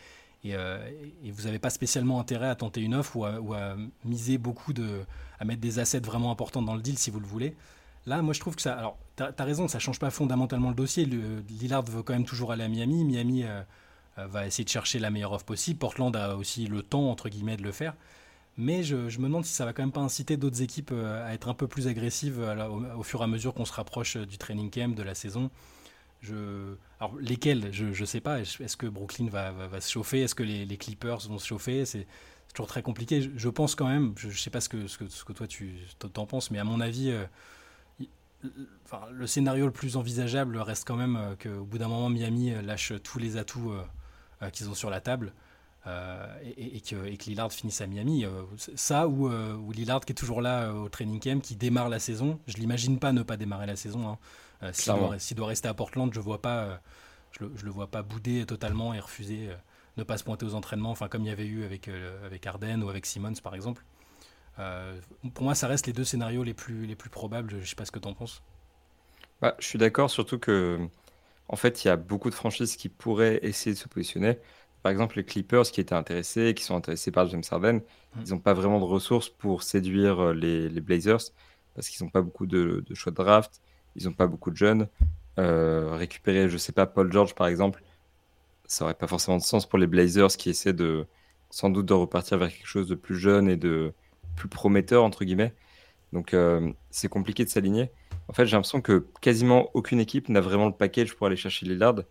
vous 1.31 1.43
n'avez 1.43 1.59
pas 1.59 1.69
spécialement 1.69 2.19
intérêt 2.19 2.47
à 2.47 2.55
tenter 2.55 2.81
une 2.81 2.95
offre 2.95 3.17
ou 3.17 3.53
à, 3.53 3.75
miser 4.03 4.37
beaucoup 4.37 4.73
de, 4.73 5.01
à 5.39 5.45
mettre 5.45 5.61
des 5.61 5.79
assets 5.79 5.99
vraiment 5.99 6.31
importants 6.31 6.61
dans 6.61 6.75
le 6.75 6.81
deal 6.81 6.97
si 6.97 7.09
vous 7.11 7.19
le 7.19 7.27
voulez. 7.27 7.55
Là, 8.05 8.21
moi, 8.21 8.33
je 8.33 8.39
trouve 8.39 8.55
que 8.55 8.61
ça. 8.61 8.77
Alors, 8.77 8.97
tu 9.17 9.23
as, 9.23 9.43
raison, 9.43 9.67
ça 9.67 9.79
change 9.79 9.99
pas 9.99 10.11
fondamentalement 10.11 10.69
le 10.69 10.75
dossier. 10.75 11.05
Lillard 11.05 11.83
veut 11.83 12.03
quand 12.03 12.13
même 12.13 12.25
toujours 12.25 12.51
aller 12.51 12.63
à 12.63 12.67
Miami. 12.67 13.03
Miami 13.03 13.43
euh, 13.43 13.47
euh, 13.47 13.63
va 14.17 14.45
essayer 14.45 14.63
de 14.63 14.69
chercher 14.69 14.99
la 14.99 15.09
meilleure 15.09 15.33
offre 15.33 15.45
possible. 15.45 15.79
Portland 15.79 16.15
a 16.15 16.35
aussi 16.35 16.67
le 16.67 16.81
temps, 16.81 17.09
entre 17.09 17.29
guillemets, 17.29 17.57
de 17.57 17.63
le 17.63 17.71
faire. 17.71 17.95
Mais 18.57 18.83
je, 18.83 18.95
me 18.95 19.23
demande 19.23 19.43
si 19.43 19.53
ça 19.53 19.65
va 19.65 19.73
quand 19.73 19.83
même 19.83 19.91
pas 19.91 20.01
inciter 20.01 20.37
d'autres 20.37 20.61
équipes 20.61 20.91
euh, 20.93 21.27
à 21.27 21.33
être 21.33 21.49
un 21.49 21.53
peu 21.53 21.67
plus 21.67 21.87
agressives 21.87 22.39
au, 22.97 23.03
fur 23.03 23.19
et 23.19 23.23
à 23.25 23.27
mesure 23.27 23.53
qu'on 23.53 23.65
se 23.65 23.73
rapproche 23.73 24.15
du 24.15 24.37
training 24.37 24.71
camp, 24.71 24.95
de 24.95 25.03
la 25.03 25.13
saison. 25.13 25.51
Je... 26.21 26.75
Alors, 27.01 27.15
lesquels? 27.19 27.69
Je 27.73 27.87
ne 27.87 28.05
sais 28.05 28.21
pas. 28.21 28.39
Est-ce 28.39 28.77
que 28.77 28.87
Brooklyn 28.87 29.27
va, 29.27 29.81
se 29.81 29.91
chauffer? 29.91 30.21
Est-ce 30.21 30.35
que 30.35 30.43
les, 30.43 30.77
Clippers 30.77 31.27
vont 31.27 31.37
se 31.37 31.47
chauffer? 31.47 31.85
C'est 31.85 32.07
toujours 32.53 32.67
très 32.67 32.81
compliqué. 32.81 33.29
Je, 33.35 33.49
pense 33.49 33.75
quand 33.75 33.89
même, 33.89 34.13
je 34.17 34.27
ne 34.27 34.33
sais 34.33 34.49
pas 34.49 34.61
ce 34.61 34.69
que, 34.69 34.87
ce 34.87 34.97
que, 34.97 35.33
toi 35.33 35.47
tu 35.47 35.75
t'en 36.13 36.25
penses, 36.25 36.51
mais 36.51 36.59
à 36.59 36.63
mon 36.63 36.79
avis, 36.79 37.13
le 39.11 39.27
scénario 39.27 39.65
le 39.65 39.71
plus 39.71 39.97
envisageable 39.97 40.57
reste 40.57 40.85
quand 40.87 40.95
même 40.95 41.17
euh, 41.17 41.35
qu'au 41.35 41.65
bout 41.65 41.77
d'un 41.77 41.87
moment, 41.87 42.09
Miami 42.09 42.53
euh, 42.53 42.61
lâche 42.61 42.93
tous 43.03 43.19
les 43.19 43.37
atouts 43.37 43.71
euh, 43.71 43.83
qu'ils 44.51 44.69
ont 44.69 44.75
sur 44.75 44.89
la 44.89 45.01
table. 45.01 45.33
et, 45.85 46.81
que, 46.81 46.95
Lillard 47.25 47.51
finisse 47.51 47.81
à 47.81 47.87
Miami. 47.87 48.25
ça 48.75 49.07
ou, 49.07 49.29
Lillard 49.71 50.01
qui 50.01 50.11
est 50.11 50.15
toujours 50.15 50.41
là 50.41 50.71
au 50.73 50.89
training 50.89 51.19
camp, 51.19 51.41
qui 51.41 51.55
démarre 51.55 51.89
la 51.89 51.99
saison. 51.99 52.39
Je 52.47 52.57
l'imagine 52.57 52.99
pas 52.99 53.11
ne 53.11 53.23
pas 53.23 53.37
démarrer 53.37 53.67
la 53.67 53.75
saison. 53.75 54.17
Hein. 54.61 54.71
S'il 54.73 55.35
doit, 55.37 55.47
rester 55.47 55.67
à 55.67 55.73
Portland, 55.73 56.13
je 56.13 56.19
vois 56.19 56.41
pas, 56.41 56.81
je 57.31 57.43
le, 57.43 57.51
le, 57.63 57.71
vois 57.71 57.87
pas 57.87 58.01
bouder 58.01 58.45
totalement 58.45 58.93
et 58.93 58.99
refuser 58.99 59.49
ne 59.97 60.03
pas 60.03 60.17
se 60.17 60.23
pointer 60.23 60.45
aux 60.45 60.55
entraînements, 60.55 60.91
enfin 60.91 61.07
comme 61.07 61.21
il 61.21 61.27
y 61.27 61.31
avait 61.31 61.45
eu 61.45 61.63
avec 61.63 61.89
avec 62.25 62.45
Arden 62.45 62.83
ou 62.83 62.89
avec 62.89 63.05
Simmons 63.05 63.35
par 63.43 63.55
exemple. 63.55 63.83
Euh, 64.59 64.99
pour 65.33 65.43
moi, 65.43 65.55
ça 65.55 65.67
reste 65.67 65.87
les 65.87 65.93
deux 65.93 66.03
scénarios 66.03 66.43
les 66.43 66.53
plus, 66.53 66.85
les 66.85 66.95
plus 66.95 67.09
probables. 67.09 67.51
Je 67.51 67.57
ne 67.57 67.65
sais 67.65 67.75
pas 67.75 67.85
ce 67.85 67.91
que 67.91 67.99
tu 67.99 68.07
en 68.07 68.13
penses. 68.13 68.41
Bah, 69.41 69.55
je 69.59 69.67
suis 69.67 69.79
d'accord, 69.79 70.09
surtout 70.09 70.39
que 70.39 70.87
en 71.47 71.55
fait, 71.55 71.83
il 71.83 71.87
y 71.87 71.91
a 71.91 71.95
beaucoup 71.95 72.29
de 72.29 72.35
franchises 72.35 72.75
qui 72.75 72.89
pourraient 72.89 73.39
essayer 73.43 73.73
de 73.73 73.79
se 73.79 73.87
positionner. 73.87 74.39
Par 74.83 74.91
exemple, 74.91 75.17
les 75.17 75.25
Clippers 75.25 75.63
qui 75.63 75.81
étaient 75.81 75.95
intéressés, 75.95 76.53
qui 76.53 76.63
sont 76.63 76.75
intéressés 76.75 77.11
par 77.11 77.27
James 77.27 77.43
Harden, 77.49 77.77
mm. 78.15 78.21
ils 78.25 78.29
n'ont 78.31 78.39
pas 78.39 78.53
vraiment 78.53 78.79
de 78.79 78.85
ressources 78.85 79.29
pour 79.29 79.63
séduire 79.63 80.19
euh, 80.19 80.33
les, 80.33 80.69
les 80.69 80.81
Blazers 80.81 81.31
parce 81.73 81.89
qu'ils 81.89 82.05
n'ont 82.05 82.11
pas 82.11 82.21
beaucoup 82.21 82.45
de, 82.45 82.83
de, 82.87 82.95
choix 82.95 83.11
de 83.11 83.17
draft, 83.17 83.61
ils 83.95 84.05
n'ont 84.05 84.13
pas 84.13 84.27
beaucoup 84.27 84.49
de 84.51 84.55
jeunes. 84.55 84.87
Euh, 85.39 85.95
récupérer, 85.95 86.49
je 86.49 86.57
sais 86.57 86.71
pas, 86.71 86.85
Paul 86.85 87.11
George 87.11 87.35
par 87.35 87.47
exemple, 87.47 87.83
ça 88.65 88.85
aurait 88.85 88.93
pas 88.93 89.07
forcément 89.07 89.37
de 89.37 89.43
sens 89.43 89.65
pour 89.65 89.77
les 89.77 89.87
Blazers 89.87 90.29
qui 90.29 90.49
essaient 90.49 90.73
de 90.73 91.05
sans 91.49 91.69
doute 91.69 91.85
de 91.85 91.93
repartir 91.93 92.37
vers 92.37 92.49
quelque 92.49 92.67
chose 92.67 92.87
de 92.87 92.95
plus 92.95 93.17
jeune 93.17 93.49
et 93.49 93.57
de, 93.57 93.93
plus 94.35 94.49
prometteur, 94.49 95.03
entre 95.03 95.25
guillemets. 95.25 95.53
Donc, 96.13 96.33
euh, 96.33 96.71
c'est 96.91 97.07
compliqué 97.07 97.43
de 97.45 97.49
s'aligner. 97.49 97.89
En 98.27 98.33
fait, 98.33 98.45
j'ai 98.45 98.55
l'impression 98.55 98.81
que 98.81 99.07
quasiment 99.21 99.69
aucune 99.73 99.99
équipe 99.99 100.29
n'a 100.29 100.41
vraiment 100.41 100.65
le 100.65 100.73
package 100.73 101.15
pour 101.15 101.27
aller 101.27 101.35
chercher 101.35 101.65
Lillard. 101.65 102.01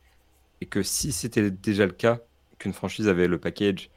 Et 0.60 0.66
que 0.66 0.82
si 0.82 1.12
c'était 1.12 1.50
déjà 1.50 1.86
le 1.86 1.92
cas, 1.92 2.20
qu'une 2.58 2.72
franchise 2.72 3.08
avait 3.08 3.26
le 3.26 3.38
package 3.38 3.90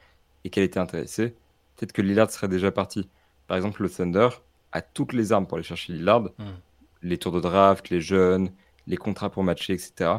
et 0.44 0.50
qu'elle 0.50 0.64
était 0.64 0.80
intéressée, 0.80 1.34
peut-être 1.76 1.92
que 1.92 2.02
Lillard 2.02 2.30
serait 2.30 2.48
déjà 2.48 2.72
parti. 2.72 3.08
Par 3.46 3.56
exemple, 3.56 3.82
le 3.82 3.88
Thunder 3.88 4.28
a 4.72 4.82
toutes 4.82 5.12
les 5.12 5.32
armes 5.32 5.46
pour 5.46 5.56
aller 5.56 5.64
chercher 5.64 5.92
Lillard. 5.92 6.22
Hmm. 6.38 6.56
Les 7.02 7.18
tours 7.18 7.32
de 7.32 7.40
draft, 7.40 7.90
les 7.90 8.00
jeunes, 8.00 8.50
les 8.86 8.96
contrats 8.96 9.30
pour 9.30 9.44
matcher, 9.44 9.74
etc. 9.74 10.10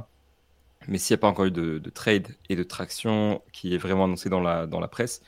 Mais 0.87 0.97
s'il 0.97 1.13
n'y 1.13 1.19
a 1.19 1.21
pas 1.21 1.27
encore 1.27 1.45
eu 1.45 1.51
de, 1.51 1.89
trade 1.89 2.29
et 2.47 2.55
de 2.55 2.63
traction 2.63 3.41
qui 3.51 3.75
est 3.75 3.77
vraiment 3.77 4.05
annoncé 4.05 4.29
dans 4.29 4.39
la, 4.39 4.65
dans 4.65 4.79
la 4.79 4.87
presse, 4.87 5.21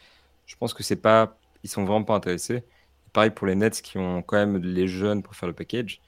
je 0.45 0.56
pense 0.56 0.73
que 0.73 0.83
c'est 0.83 0.95
pas 0.95 1.38
ils 1.63 1.69
sont 1.69 1.83
vraiment 1.83 2.03
pas 2.03 2.15
intéressés. 2.15 2.63
Pareil 3.13 3.31
pour 3.31 3.47
les 3.47 3.56
Nets 3.56 3.81
qui 3.81 3.97
ont 3.97 4.21
quand 4.21 4.38
même 4.38 4.57
les 4.57 4.88
jeunes 4.88 5.21
pour 5.21 5.35
faire 5.35 5.47
le 5.47 5.53
package. 5.53 6.01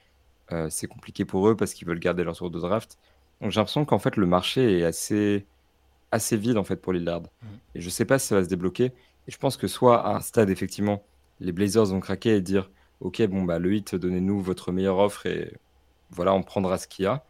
Euh, 0.54 0.68
c'est 0.70 0.88
compliqué 0.88 1.26
pour 1.26 1.48
eux 1.50 1.56
parce 1.56 1.74
qu'ils 1.74 1.88
veulent 1.88 2.00
garder 2.00 2.24
leur 2.24 2.36
tour 2.36 2.50
de 2.52 2.60
draft. 2.60 2.98
Donc 3.42 3.52
j'ai 3.52 3.60
l'impression 3.60 3.86
qu'en 3.86 4.00
fait 4.00 4.16
le 4.18 4.26
marché 4.26 4.80
est 4.80 4.84
assez, 4.84 5.46
assez 6.12 6.38
vide 6.38 6.58
en 6.58 6.64
fait 6.64 6.78
pour 6.78 6.94
Lillard. 6.94 7.22
Mm. 7.22 7.48
Et 7.76 7.82
je 7.82 7.90
sais 7.90 8.06
pas 8.06 8.20
si 8.20 8.28
ça 8.28 8.36
va 8.36 8.44
se 8.44 8.50
débloquer. 8.50 8.86
Et 9.28 9.32
je 9.32 9.38
pense 9.38 9.58
que 9.58 9.68
soit 9.68 10.06
à 10.06 10.16
un 10.16 10.20
stade 10.22 10.50
effectivement 10.50 11.04
les 11.40 11.52
Blazers 11.52 11.86
vont 11.86 12.00
craquer 12.00 12.36
et 12.36 12.42
dire 12.42 12.70
ok 13.02 13.22
bon 13.28 13.44
bah 13.44 13.60
le 13.60 13.74
hit 13.74 13.96
donnez-nous 13.96 14.42
votre 14.42 14.72
meilleure 14.72 15.00
offre 15.00 15.26
et 15.26 15.54
voilà 16.12 16.34
on 16.34 16.44
prendra 16.44 16.78
ce 16.78 16.88
qu'il 16.88 17.06
y 17.06 17.08
a. 17.08 17.26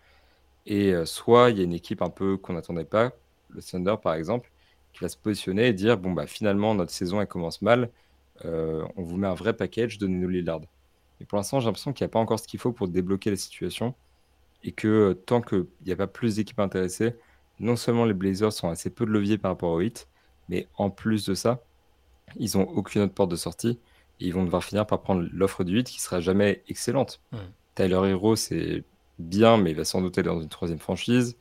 Et 0.65 0.93
euh, 0.93 1.05
soit 1.05 1.51
il 1.51 1.57
y 1.57 1.61
a 1.61 1.63
une 1.63 1.73
équipe 1.73 2.01
un 2.01 2.09
peu 2.09 2.37
qu'on 2.37 2.53
n'attendait 2.53 2.85
pas, 2.85 3.11
le 3.49 3.61
Thunder 3.61 3.95
par 4.01 4.13
exemple, 4.15 4.51
qui 4.93 5.01
va 5.01 5.09
se 5.09 5.17
positionner 5.17 5.67
et 5.67 5.73
dire 5.73 5.97
bon 5.97 6.11
bah 6.11 6.27
finalement 6.27 6.75
notre 6.75 6.91
saison 6.91 7.21
elle 7.21 7.27
commence 7.27 7.61
mal 7.61 7.89
euh, 8.45 8.83
on 8.95 9.03
vous 9.03 9.17
met 9.17 9.27
un 9.27 9.33
vrai 9.33 9.53
package, 9.53 9.97
donnez-nous 9.97 10.29
Lillard. 10.29 10.61
Pour 11.27 11.37
l'instant, 11.37 11.59
j'ai 11.59 11.65
l'impression 11.65 11.93
qu'il 11.93 12.05
n'y 12.05 12.09
a 12.09 12.13
pas 12.13 12.19
encore 12.19 12.39
ce 12.39 12.47
qu'il 12.47 12.59
faut 12.59 12.71
pour 12.71 12.87
débloquer 12.87 13.29
la 13.29 13.37
situation. 13.37 13.95
Et 14.63 14.71
que 14.71 14.87
euh, 14.87 15.13
tant 15.13 15.41
qu'il 15.41 15.65
n'y 15.85 15.91
a 15.91 15.95
pas 15.95 16.07
plus 16.07 16.35
d'équipes 16.37 16.59
intéressées, 16.59 17.15
non 17.59 17.75
seulement 17.75 18.05
les 18.05 18.13
Blazers 18.13 18.53
sont 18.53 18.69
assez 18.69 18.89
peu 18.89 19.05
de 19.05 19.11
levier 19.11 19.37
par 19.37 19.51
rapport 19.51 19.71
au 19.71 19.81
hit, 19.81 20.07
mais 20.49 20.67
en 20.77 20.89
plus 20.89 21.25
de 21.25 21.33
ça, 21.33 21.63
ils 22.37 22.57
n'ont 22.57 22.67
aucune 22.69 23.01
autre 23.01 23.13
porte 23.13 23.31
de 23.31 23.35
sortie. 23.35 23.79
Et 24.19 24.27
ils 24.27 24.33
vont 24.33 24.43
devoir 24.43 24.63
finir 24.63 24.85
par 24.87 25.01
prendre 25.01 25.27
l'offre 25.33 25.63
du 25.63 25.79
hit 25.79 25.87
qui 25.87 26.01
sera 26.01 26.21
jamais 26.21 26.63
excellente. 26.69 27.21
Tyler 27.75 28.09
Hero, 28.09 28.35
c'est 28.35 28.83
bien, 29.19 29.57
mais 29.57 29.71
il 29.71 29.77
va 29.77 29.85
sans 29.85 30.01
doute 30.01 30.17
aller 30.17 30.27
dans 30.27 30.41
une 30.41 30.49
troisième 30.49 30.79
franchise. 30.79 31.37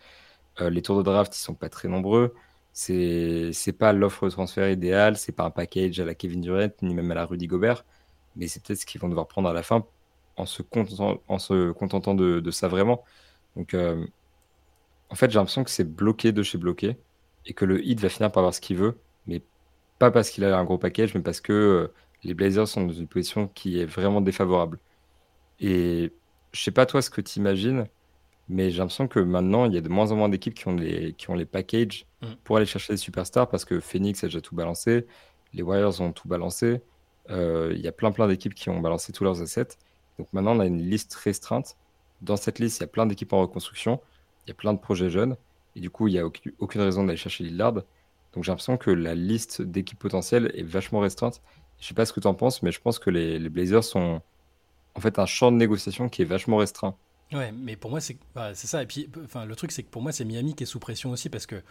Euh, 0.60 0.70
les 0.70 0.82
tours 0.82 0.98
de 0.98 1.02
draft, 1.02 1.36
ils 1.36 1.40
sont 1.40 1.54
pas 1.54 1.68
très 1.68 1.88
nombreux. 1.88 2.34
C'est 2.72 3.52
pas 3.78 3.92
l'offre 3.92 4.26
de 4.26 4.30
transfert 4.30 4.70
idéale, 4.70 5.16
c'est 5.16 5.32
pas 5.32 5.44
un 5.44 5.50
package 5.50 6.00
à 6.00 6.04
la 6.04 6.14
Kevin 6.14 6.40
Durant 6.40 6.70
ni 6.82 6.94
même 6.94 7.10
à 7.10 7.14
la 7.14 7.26
Rudy 7.26 7.46
Gobert, 7.46 7.84
mais 8.36 8.48
c'est 8.48 8.62
peut-être 8.62 8.80
ce 8.80 8.86
qu'ils 8.86 9.00
vont 9.00 9.08
devoir 9.08 9.28
prendre 9.28 9.48
à 9.48 9.52
la 9.52 9.62
fin 9.62 9.84
en 10.36 10.46
se 10.46 10.62
contentant, 10.62 11.20
en 11.28 11.38
se 11.38 11.72
contentant 11.72 12.14
de, 12.14 12.50
ça 12.50 12.68
vraiment. 12.68 13.04
Donc, 13.56 13.74
euh, 13.74 14.06
en 15.10 15.14
fait, 15.14 15.30
j'ai 15.30 15.38
l'impression 15.38 15.64
que 15.64 15.70
c'est 15.70 15.84
bloqué 15.84 16.32
de 16.32 16.42
chez 16.42 16.58
bloqué 16.58 16.96
et 17.46 17.52
que 17.52 17.64
le 17.64 17.84
Heat 17.84 18.00
va 18.00 18.08
finir 18.08 18.32
par 18.32 18.40
avoir 18.42 18.54
ce 18.54 18.60
qu'il 18.60 18.76
veut, 18.76 18.98
mais 19.26 19.42
pas 19.98 20.10
parce 20.10 20.30
qu'il 20.30 20.44
a 20.44 20.58
un 20.58 20.64
gros 20.64 20.78
package, 20.78 21.14
mais 21.14 21.20
parce 21.20 21.40
que 21.40 21.52
euh, 21.52 21.92
les 22.24 22.34
Blazers 22.34 22.68
sont 22.68 22.86
dans 22.86 22.92
une 22.92 23.08
position 23.08 23.48
qui 23.48 23.80
est 23.80 23.84
vraiment 23.84 24.20
défavorable. 24.20 24.78
Et 25.60 26.12
je 26.52 26.62
sais 26.62 26.70
pas 26.70 26.86
toi 26.86 27.02
ce 27.02 27.10
que 27.10 27.20
tu 27.20 27.38
imagines, 27.38 27.86
mais 28.48 28.70
j'ai 28.70 28.78
l'impression 28.78 29.08
que 29.08 29.20
maintenant, 29.20 29.66
il 29.66 29.74
y 29.74 29.78
a 29.78 29.80
de 29.80 29.88
moins 29.88 30.10
en 30.12 30.16
moins 30.16 30.28
d'équipes 30.28 30.54
qui 30.54 30.68
ont 30.68 30.74
les, 30.74 31.14
qui 31.14 31.30
ont 31.30 31.34
les 31.34 31.46
packages 31.46 32.06
mm. 32.22 32.26
pour 32.44 32.56
aller 32.56 32.66
chercher 32.66 32.94
des 32.94 32.98
superstars 32.98 33.48
parce 33.48 33.64
que 33.64 33.80
Phoenix 33.80 34.24
a 34.24 34.28
déjà 34.28 34.40
tout 34.40 34.54
balancé, 34.54 35.06
les 35.52 35.62
Warriors 35.62 36.00
ont 36.00 36.12
tout 36.12 36.28
balancé. 36.28 36.80
Euh, 37.30 37.72
il 37.74 37.80
y 37.80 37.88
a 37.88 37.92
plein 37.92 38.12
plein 38.12 38.28
d'équipes 38.28 38.54
qui 38.54 38.68
ont 38.68 38.80
balancé 38.80 39.12
tous 39.12 39.24
leurs 39.24 39.42
assets. 39.42 39.68
Donc 40.18 40.32
maintenant, 40.32 40.56
on 40.56 40.60
a 40.60 40.66
une 40.66 40.82
liste 40.82 41.14
restreinte. 41.14 41.76
Dans 42.20 42.36
cette 42.36 42.58
liste, 42.58 42.78
il 42.78 42.82
y 42.82 42.84
a 42.84 42.88
plein 42.88 43.06
d'équipes 43.06 43.32
en 43.32 43.40
reconstruction, 43.40 44.00
il 44.46 44.50
y 44.50 44.52
a 44.52 44.54
plein 44.54 44.72
de 44.72 44.78
projets 44.78 45.10
jeunes. 45.10 45.36
Et 45.74 45.80
du 45.80 45.90
coup, 45.90 46.08
il 46.08 46.12
n'y 46.12 46.18
a 46.18 46.26
aucune 46.26 46.80
raison 46.82 47.04
d'aller 47.04 47.16
chercher 47.16 47.44
Lillard. 47.44 47.74
Donc 48.32 48.44
j'ai 48.44 48.50
l'impression 48.50 48.76
que 48.76 48.90
la 48.90 49.14
liste 49.14 49.62
d'équipes 49.62 49.98
potentielles 49.98 50.50
est 50.54 50.62
vachement 50.62 51.00
restreinte. 51.00 51.40
Je 51.80 51.86
sais 51.86 51.94
pas 51.94 52.06
ce 52.06 52.12
que 52.12 52.20
tu 52.20 52.26
en 52.26 52.34
penses, 52.34 52.62
mais 52.62 52.72
je 52.72 52.80
pense 52.80 52.98
que 52.98 53.10
les, 53.10 53.38
les 53.38 53.48
Blazers 53.48 53.84
sont 53.84 54.20
en 54.94 55.00
fait 55.00 55.18
un 55.18 55.26
champ 55.26 55.50
de 55.50 55.56
négociation 55.56 56.08
qui 56.08 56.22
est 56.22 56.26
vachement 56.26 56.58
restreint. 56.58 56.94
Ouais, 57.32 57.52
mais 57.52 57.76
pour 57.76 57.90
moi, 57.90 58.00
c'est 58.00 58.18
bah, 58.34 58.54
ça. 58.54 58.82
Et 58.82 58.86
puis, 58.86 59.08
enfin, 59.24 59.46
le 59.46 59.56
truc, 59.56 59.72
c'est 59.72 59.82
que 59.82 59.90
pour 59.90 60.02
moi, 60.02 60.12
c'est 60.12 60.24
Miami 60.24 60.54
qui 60.54 60.64
est 60.64 60.66
sous 60.66 60.78
pression 60.78 61.10
aussi 61.10 61.30
parce 61.30 61.46
que, 61.46 61.62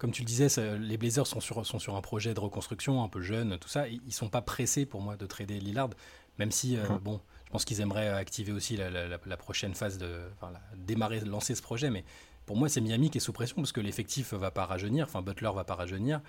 comme 0.00 0.12
tu 0.12 0.22
le 0.22 0.26
disais, 0.26 0.48
les 0.78 0.96
Blazers 0.96 1.26
sont 1.26 1.40
sur, 1.40 1.64
sont 1.66 1.78
sur 1.78 1.94
un 1.94 2.00
projet 2.00 2.32
de 2.32 2.40
reconstruction 2.40 3.04
un 3.04 3.08
peu 3.08 3.20
jeune, 3.20 3.58
tout 3.58 3.68
ça. 3.68 3.86
Ils 3.86 4.12
sont 4.14 4.30
pas 4.30 4.40
pressés 4.40 4.86
pour 4.86 5.02
moi 5.02 5.14
de 5.16 5.26
trader 5.26 5.60
Lillard, 5.60 5.90
même 6.38 6.50
si, 6.50 6.78
euh, 6.78 6.84
bon, 7.02 7.20
je 7.44 7.50
pense 7.50 7.66
qu'ils 7.66 7.82
aimeraient 7.82 8.08
activer 8.08 8.50
aussi 8.50 8.78
la, 8.78 9.36
prochaine 9.36 9.74
phase 9.74 9.98
de. 9.98 10.08
Enfin, 10.36 10.52
démarrer, 10.74 11.20
lancer 11.20 11.54
ce 11.54 11.60
projet. 11.60 11.90
Mais 11.90 12.02
pour 12.50 12.56
moi, 12.56 12.68
c'est 12.68 12.80
Miami 12.80 13.10
qui 13.10 13.18
est 13.18 13.20
sous 13.20 13.32
pression 13.32 13.54
parce 13.58 13.70
que 13.70 13.80
l'effectif 13.80 14.34
va 14.34 14.50
pas 14.50 14.66
rajeunir. 14.66 15.04
Enfin, 15.04 15.22
Butler 15.22 15.52
va 15.54 15.62
pas 15.62 15.76
rajeunir. 15.76 16.20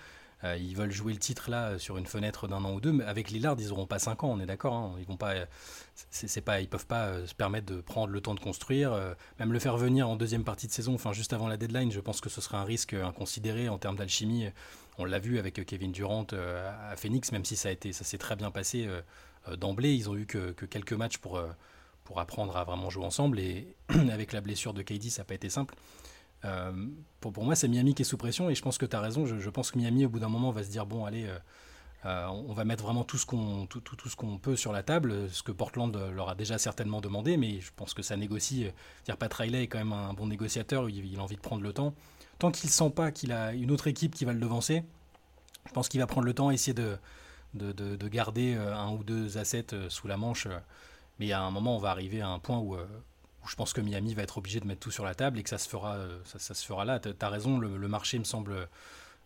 Euh, 0.43 0.55
ils 0.55 0.75
veulent 0.75 0.91
jouer 0.91 1.13
le 1.13 1.17
titre 1.17 1.49
là 1.49 1.79
sur 1.79 1.97
une 1.97 2.05
fenêtre 2.05 2.47
d'un 2.47 2.63
an 2.63 2.73
ou 2.73 2.79
deux, 2.79 2.91
mais 2.91 3.03
avec 3.05 3.31
Lillard, 3.31 3.55
ils 3.57 3.69
n'auront 3.69 3.87
pas 3.87 3.97
5 3.97 4.23
ans, 4.23 4.29
on 4.29 4.39
est 4.39 4.45
d'accord. 4.45 4.75
Hein. 4.75 4.95
ils 4.99 5.07
vont 5.07 5.17
pas, 5.17 5.33
c'est 6.11 6.41
pas, 6.41 6.61
ils 6.61 6.67
peuvent 6.67 6.85
pas 6.85 7.05
euh, 7.05 7.25
se 7.25 7.33
permettre 7.33 7.73
de 7.73 7.81
prendre 7.81 8.13
le 8.13 8.21
temps 8.21 8.35
de 8.35 8.39
construire, 8.39 8.93
euh, 8.93 9.15
même 9.39 9.51
le 9.51 9.57
faire 9.57 9.77
venir 9.77 10.07
en 10.07 10.15
deuxième 10.15 10.43
partie 10.43 10.67
de 10.67 10.71
saison, 10.71 10.93
enfin 10.93 11.11
juste 11.11 11.33
avant 11.33 11.47
la 11.47 11.57
deadline. 11.57 11.91
Je 11.91 11.99
pense 11.99 12.21
que 12.21 12.29
ce 12.29 12.39
serait 12.39 12.57
un 12.57 12.65
risque 12.65 12.93
inconsidéré 12.93 13.67
en 13.67 13.79
termes 13.79 13.95
d'alchimie. 13.95 14.45
On 14.99 15.05
l'a 15.05 15.17
vu 15.17 15.39
avec 15.39 15.65
Kevin 15.65 15.91
Durant 15.91 16.27
à 16.33 16.95
Phoenix, 16.97 17.31
même 17.31 17.45
si 17.45 17.55
ça 17.55 17.69
a 17.69 17.71
été, 17.71 17.93
ça 17.93 18.03
s'est 18.03 18.19
très 18.19 18.35
bien 18.35 18.51
passé 18.51 18.87
d'emblée. 19.57 19.95
Ils 19.95 20.07
ont 20.07 20.15
eu 20.15 20.27
que, 20.27 20.51
quelques 20.51 20.93
matchs 20.93 21.17
pour 21.17 21.41
pour 22.03 22.19
apprendre 22.19 22.57
à 22.57 22.63
vraiment 22.63 22.89
jouer 22.89 23.05
ensemble 23.05 23.39
et 23.39 23.75
avec 23.89 24.33
la 24.33 24.41
blessure 24.41 24.73
de 24.73 24.81
KD, 24.81 25.09
ça 25.09 25.21
n'a 25.21 25.25
pas 25.25 25.35
été 25.35 25.49
simple. 25.49 25.75
Pour, 27.19 27.33
pour, 27.33 27.43
moi, 27.43 27.55
c'est 27.55 27.67
Miami 27.67 27.93
qui 27.93 28.01
est 28.01 28.05
sous 28.05 28.17
pression 28.17 28.49
et 28.49 28.55
je 28.55 28.61
pense 28.61 28.77
que 28.77 28.85
tu 28.85 28.95
as 28.95 28.99
raison. 28.99 29.25
Je, 29.25 29.49
pense 29.49 29.71
que 29.71 29.77
Miami, 29.77 30.05
au 30.05 30.09
bout 30.09 30.19
d'un 30.19 30.29
moment, 30.29 30.51
va 30.51 30.63
se 30.63 30.69
dire 30.69 30.85
bon, 30.85 31.05
allez, 31.05 31.27
on 32.03 32.53
va 32.53 32.65
mettre 32.65 32.83
vraiment 32.83 33.03
tout 33.03 33.17
ce 33.17 33.25
qu'on 33.25 33.67
tout, 33.67 33.79
tout, 33.79 34.09
ce 34.09 34.15
qu'on 34.15 34.37
peut 34.37 34.55
sur 34.55 34.71
la 34.71 34.83
table, 34.83 35.29
ce 35.29 35.43
que 35.43 35.51
Portland 35.51 35.95
leur 36.13 36.29
a 36.29 36.35
déjà 36.35 36.57
certainement 36.57 37.01
demandé, 37.01 37.37
mais 37.37 37.61
je 37.61 37.71
pense 37.75 37.93
que 37.93 38.01
ça 38.01 38.17
négocie. 38.17 38.67
Dire 39.05 39.17
Pat 39.17 39.33
Riley 39.33 39.63
est 39.63 39.67
quand 39.67 39.79
même 39.79 39.93
un 39.93 40.13
bon 40.13 40.27
négociateur, 40.27 40.89
il, 40.89 41.19
a 41.19 41.21
envie 41.21 41.35
de 41.35 41.41
prendre 41.41 41.61
le 41.61 41.73
temps. 41.73 41.93
Tant 42.39 42.51
qu'il 42.51 42.69
sent 42.69 42.89
pas 42.89 43.11
qu'il 43.11 43.31
a 43.31 43.53
une 43.53 43.69
autre 43.69 43.87
équipe 43.87 44.15
qui 44.15 44.25
va 44.25 44.33
le 44.33 44.39
devancer, 44.39 44.83
je 45.67 45.73
pense 45.73 45.89
qu'il 45.89 45.99
va 45.99 46.07
prendre 46.07 46.25
le 46.25 46.33
temps, 46.33 46.49
essayer 46.49 46.73
de, 46.73 46.97
de, 47.53 48.07
garder 48.07 48.55
euh, 48.55 48.75
un 48.75 48.91
ou 48.91 49.03
deux 49.03 49.37
assets 49.37 49.73
euh, 49.73 49.89
sous 49.89 50.07
la 50.07 50.17
manche. 50.17 50.47
Euh. 50.47 50.59
Mais 51.19 51.31
à 51.31 51.41
un 51.41 51.51
moment, 51.51 51.75
on 51.75 51.79
va 51.79 51.91
arriver 51.91 52.21
à 52.21 52.29
un 52.29 52.39
point 52.39 52.57
où, 52.57 52.75
où 53.43 53.47
je 53.47 53.55
pense 53.55 53.73
que 53.73 53.81
Miami 53.81 54.13
va 54.13 54.23
être 54.23 54.37
obligé 54.37 54.59
de 54.59 54.67
mettre 54.67 54.81
tout 54.81 54.91
sur 54.91 55.05
la 55.05 55.15
table 55.15 55.39
et 55.39 55.43
que 55.43 55.49
ça 55.49 55.57
se 55.57 55.67
fera, 55.67 55.97
ça, 56.25 56.53
se 56.53 56.65
fera 56.65 56.85
là. 56.85 56.99
Tu 56.99 57.09
as 57.19 57.29
raison, 57.29 57.57
le, 57.57 57.87
marché 57.87 58.19
me 58.19 58.23
semble 58.23 58.67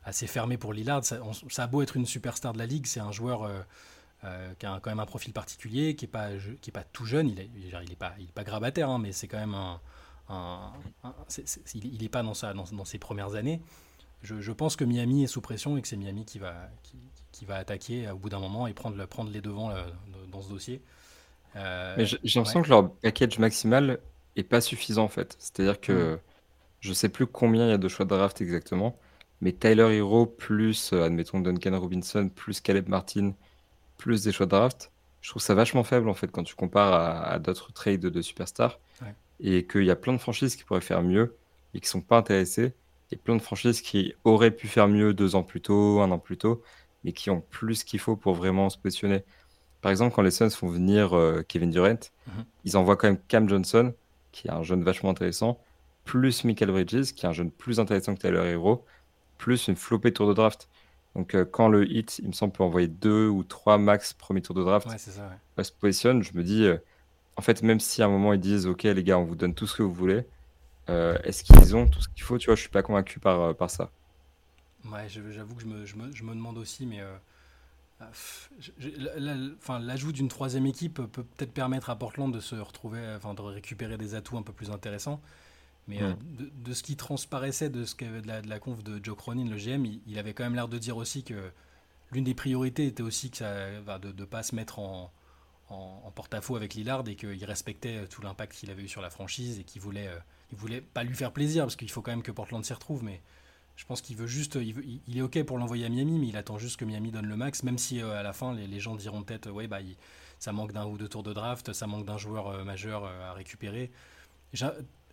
assez 0.03 0.27
fermé 0.27 0.57
pour 0.57 0.73
Lillard. 0.73 1.03
Ça, 1.03 1.19
a 1.57 1.67
beau 1.67 1.81
être 1.81 1.97
une 1.97 2.05
superstar 2.05 2.53
de 2.53 2.57
la 2.57 2.65
ligue, 2.65 2.85
c'est 2.85 3.01
un 3.01 3.11
joueur 3.11 3.49
qui 4.57 4.65
a 4.65 4.79
quand 4.79 4.89
même 4.89 4.99
un 4.99 5.05
profil 5.05 5.33
particulier, 5.33 5.95
qui 5.95 6.05
n'est 6.05 6.11
pas, 6.11 6.29
qui 6.61 6.69
est 6.69 6.73
pas 6.73 6.83
tout 6.83 7.05
jeune. 7.05 7.29
Il 7.29 7.35
n'est 7.35 7.49
il 7.83 7.91
est 7.91 7.95
pas, 7.95 8.13
il 8.17 8.25
est 8.25 8.31
pas 8.31 8.45
grabataire, 8.45 8.89
hein, 8.89 8.99
mais 8.99 9.11
c'est 9.11 9.27
quand 9.27 9.39
même 9.39 9.55
un. 9.55 10.71
il 11.73 12.01
n'est 12.01 12.09
pas 12.09 12.23
dans, 12.23 12.33
sa, 12.33 12.53
dans, 12.53 12.63
dans, 12.71 12.85
ses 12.85 12.99
premières 12.99 13.35
années 13.35 13.61
je, 14.25 14.51
pense 14.51 14.75
que 14.75 14.83
Miami 14.83 15.23
est 15.23 15.27
sous 15.27 15.41
pression 15.41 15.77
et 15.77 15.81
que 15.81 15.87
c'est 15.87 15.97
Miami 15.97 16.25
qui 16.25 16.39
va, 16.39 16.69
qui, 17.31 17.45
va 17.45 17.55
attaquer 17.55 18.09
au 18.09 18.17
bout 18.17 18.29
d'un 18.29 18.39
moment 18.39 18.67
et 18.67 18.73
prendre, 18.73 19.03
prendre 19.05 19.29
les 19.29 19.41
devants 19.41 19.71
euh, 19.71 19.85
dans 20.31 20.41
ce 20.41 20.49
dossier. 20.49 20.81
Euh, 21.55 21.95
Mais 21.97 22.05
j'ai 22.05 22.19
l'impression 22.39 22.61
que 22.61 22.69
leur 22.69 22.91
package 22.95 23.39
maximal 23.39 23.99
est 24.35 24.43
pas 24.43 24.61
suffisant 24.61 25.03
en 25.03 25.09
fait. 25.09 25.35
C'est-à-dire 25.39 25.79
que 25.79 26.15
mm. 26.15 26.19
je 26.81 26.93
sais 26.93 27.09
plus 27.09 27.27
combien 27.27 27.67
il 27.67 27.69
y 27.69 27.73
a 27.73 27.77
de 27.77 27.87
choix 27.87 28.05
de 28.05 28.09
draft 28.09 28.41
exactement, 28.41 28.97
mais 29.41 29.51
Tyler 29.51 29.95
Hero 29.95 30.25
plus, 30.25 30.91
euh, 30.93 31.03
admettons, 31.03 31.39
Duncan 31.39 31.79
Robinson 31.79 32.29
plus 32.33 32.61
Caleb 32.61 32.89
Martin 32.89 33.33
plus 33.97 34.23
des 34.23 34.31
choix 34.31 34.45
de 34.45 34.51
draft, 34.51 34.91
je 35.25 35.31
trouve 35.31 35.41
ça 35.41 35.55
vachement 35.55 35.83
faible 35.83 36.07
en 36.07 36.13
fait 36.13 36.27
quand 36.27 36.43
tu 36.43 36.53
compares 36.53 36.93
à, 36.93 37.39
d'autres 37.39 37.73
trades 37.73 37.99
de 37.99 38.21
superstars. 38.21 38.79
Et 39.39 39.65
qu'il 39.65 39.83
y 39.83 39.89
a 39.89 39.95
plein 39.95 40.13
de 40.13 40.19
franchises 40.19 40.55
qui 40.55 40.63
pourraient 40.63 40.81
faire 40.81 41.01
mieux 41.01 41.35
et 41.73 41.81
qui 41.81 41.87
sont 41.87 41.99
pas 41.99 42.17
intéressées. 42.17 42.73
A 43.11 43.15
plein 43.17 43.35
de 43.35 43.41
franchises 43.41 43.81
qui 43.81 44.13
auraient 44.23 44.51
pu 44.51 44.67
faire 44.67 44.87
mieux 44.87 45.15
deux 45.15 45.35
ans 45.35 45.41
plus 45.41 45.61
tôt, 45.61 45.99
un 46.01 46.11
an 46.11 46.19
plus 46.19 46.37
tôt, 46.37 46.61
mais 47.03 47.11
qui 47.11 47.31
ont 47.31 47.41
plus 47.41 47.83
qu'il 47.83 47.99
faut 47.99 48.15
pour 48.15 48.35
vraiment 48.35 48.69
se 48.69 48.77
positionner. 48.77 49.23
Par 49.85 49.91
exemple, 49.91 50.15
quand 50.15 50.23
les 50.23 50.31
Suns 50.31 50.49
font 50.49 50.67
venir 50.67 51.15
euh, 51.15 51.43
Kevin 51.47 51.69
Durant, 51.69 52.09
mhm. 52.25 52.45
ils 52.63 52.75
envoient 52.75 52.97
quand 52.97 53.07
même 53.07 53.19
Cam 53.27 53.47
Johnson, 53.47 53.93
qui 54.31 54.47
est 54.47 54.51
un 54.51 54.63
jeune 54.63 54.83
vachement 54.83 55.11
intéressant, 55.11 55.59
plus 56.05 56.43
Michael 56.43 56.71
Bridges, 56.71 57.13
qui 57.13 57.27
est 57.27 57.29
un 57.29 57.33
jeune 57.33 57.51
plus 57.51 57.79
intéressant 57.79 58.15
que 58.15 58.19
Tyler 58.19 58.49
Hero, 58.49 58.83
plus 59.37 59.67
une 59.67 59.75
flopée 59.75 60.11
tour 60.11 60.27
de 60.27 60.33
draft. 60.33 60.69
Donc 61.13 61.35
euh, 61.35 61.45
quand 61.45 61.67
le 61.67 61.87
hit, 61.87 62.17
il 62.17 62.29
me 62.29 62.33
semble, 62.33 62.51
peut 62.51 62.63
envoyer 62.63 62.87
deux 62.87 63.27
ou 63.27 63.43
trois 63.43 63.77
max 63.77 64.13
premier 64.13 64.41
tour 64.41 64.55
de 64.55 64.63
draft, 64.63 64.87
ouais, 64.87 64.97
ça, 64.97 65.29
ouais. 65.55 65.63
se 65.63 65.71
positionne, 65.71 66.23
je 66.23 66.35
me 66.35 66.41
dis, 66.41 66.65
euh, 66.65 66.77
en 67.35 67.43
fait, 67.43 67.61
même 67.61 67.79
si 67.79 68.01
à 68.01 68.07
un 68.07 68.09
moment 68.09 68.33
ils 68.33 68.39
disent, 68.39 68.65
ok 68.65 68.81
les 68.81 69.03
gars, 69.03 69.19
on 69.19 69.23
vous 69.23 69.35
donne 69.35 69.53
tout 69.53 69.67
ce 69.67 69.77
que 69.77 69.83
vous 69.83 69.93
voulez, 69.93 70.25
est-ce 70.87 71.43
qu'ils 71.43 71.75
ont 71.75 71.85
tout 71.85 72.01
ce 72.01 72.09
qu'il 72.09 72.23
faut? 72.23 72.39
Tu 72.39 72.47
vois, 72.47 72.55
je 72.55 72.61
suis 72.61 72.71
pas 72.71 72.81
convaincu 72.81 73.19
par, 73.19 73.55
par 73.55 73.69
ça. 73.69 73.91
Ouais, 74.91 75.07
j'avoue 75.07 75.53
que 75.53 75.61
je 75.61 75.67
me, 75.67 75.85
je, 75.85 75.95
me, 75.95 76.11
je 76.11 76.23
me, 76.23 76.33
demande 76.33 76.57
aussi, 76.57 76.87
mais 76.87 77.01
enfin, 78.01 79.79
l'ajout 79.79 80.11
d'une 80.11 80.27
troisième 80.27 80.65
équipe 80.65 80.95
peut 80.95 81.23
peut-être 81.23 81.53
permettre 81.53 81.89
à 81.89 81.95
Portland 81.95 82.33
de 82.33 82.39
se 82.39 82.55
retrouver, 82.55 83.01
enfin, 83.15 83.33
de 83.33 83.41
récupérer 83.41 83.97
des 83.97 84.15
atouts 84.15 84.37
un 84.37 84.41
peu 84.41 84.53
plus 84.53 84.71
intéressants. 84.71 85.21
Mais 85.87 86.01
hmm. 86.01 86.17
de, 86.63 86.73
ce 86.73 86.81
qui 86.81 86.95
transparaissait 86.95 87.69
de 87.69 87.85
ce 87.85 87.93
qu'avait 87.95 88.21
de 88.21 88.27
la, 88.27 88.41
de 88.41 88.49
la 88.49 88.59
conf 88.59 88.83
de 88.83 88.99
Joe 89.03 89.15
Cronin, 89.15 89.47
le 89.47 89.57
GM, 89.57 89.85
il, 90.07 90.17
avait 90.17 90.33
quand 90.33 90.43
même 90.43 90.55
l'air 90.55 90.67
de 90.67 90.79
dire 90.79 90.97
aussi 90.97 91.23
que 91.23 91.51
l'une 92.11 92.23
des 92.23 92.33
priorités 92.33 92.87
était 92.87 93.03
aussi 93.03 93.29
que 93.29 93.37
ça, 93.37 93.99
de 93.99 94.11
ne 94.11 94.25
pas 94.25 94.41
se 94.41 94.55
mettre 94.55 94.79
en, 94.79 95.11
en, 95.69 96.11
porte-à-faux 96.15 96.55
avec 96.55 96.73
Lillard 96.73 97.03
et 97.07 97.15
qu'il 97.15 97.45
respectait 97.45 98.07
tout 98.07 98.23
l'impact 98.23 98.53
qu'il 98.53 98.71
avait 98.71 98.83
eu 98.83 98.87
sur 98.87 99.01
la 99.01 99.11
franchise 99.11 99.59
et 99.59 99.63
qu'il 99.63 99.81
voulait 99.81 100.09
il 100.51 100.57
voulait 100.57 100.81
pas 100.81 101.03
lui 101.03 101.15
faire 101.15 101.31
plaisir 101.31 101.63
parce 101.63 101.75
qu'il 101.75 101.89
faut 101.89 102.01
quand 102.01 102.11
même 102.11 102.23
que 102.23 102.31
Portland 102.31 102.63
s'y 102.63 102.73
retrouve, 102.73 103.03
mais 103.03 103.21
je 103.75 103.85
pense 103.85 104.01
qu'il 104.01 104.15
veut 104.15 104.27
juste, 104.27 104.55
il, 104.55 105.17
est 105.17 105.21
ok 105.21 105.43
pour 105.43 105.57
l'envoyer 105.57 105.85
à 105.85 105.89
Miami, 105.89 106.17
mais 106.17 106.27
il 106.27 106.37
attend 106.37 106.57
juste 106.57 106.77
que 106.77 106.85
Miami 106.85 107.11
donne 107.11 107.25
le 107.25 107.35
max, 107.35 107.63
même 107.63 107.77
si 107.77 108.01
euh, 108.01 108.17
à 108.17 108.23
la 108.23 108.31
fin 108.31 108.53
les, 108.53 108.79
gens 108.79 108.95
diront 108.95 109.23
peut-être, 109.23 109.51
ouais 109.51 109.67
bah 109.67 109.79
ça 110.39 110.51
manque 110.51 110.71
d'un 110.71 110.85
ou 110.85 110.97
deux 110.97 111.09
tours 111.09 111.23
de 111.23 111.33
draft, 111.33 111.73
ça 111.73 111.87
manque 111.87 112.05
d'un 112.05 112.17
joueur 112.17 112.47
euh, 112.47 112.63
majeur 112.63 113.03
euh, 113.05 113.29
à 113.29 113.33
récupérer. 113.33 113.91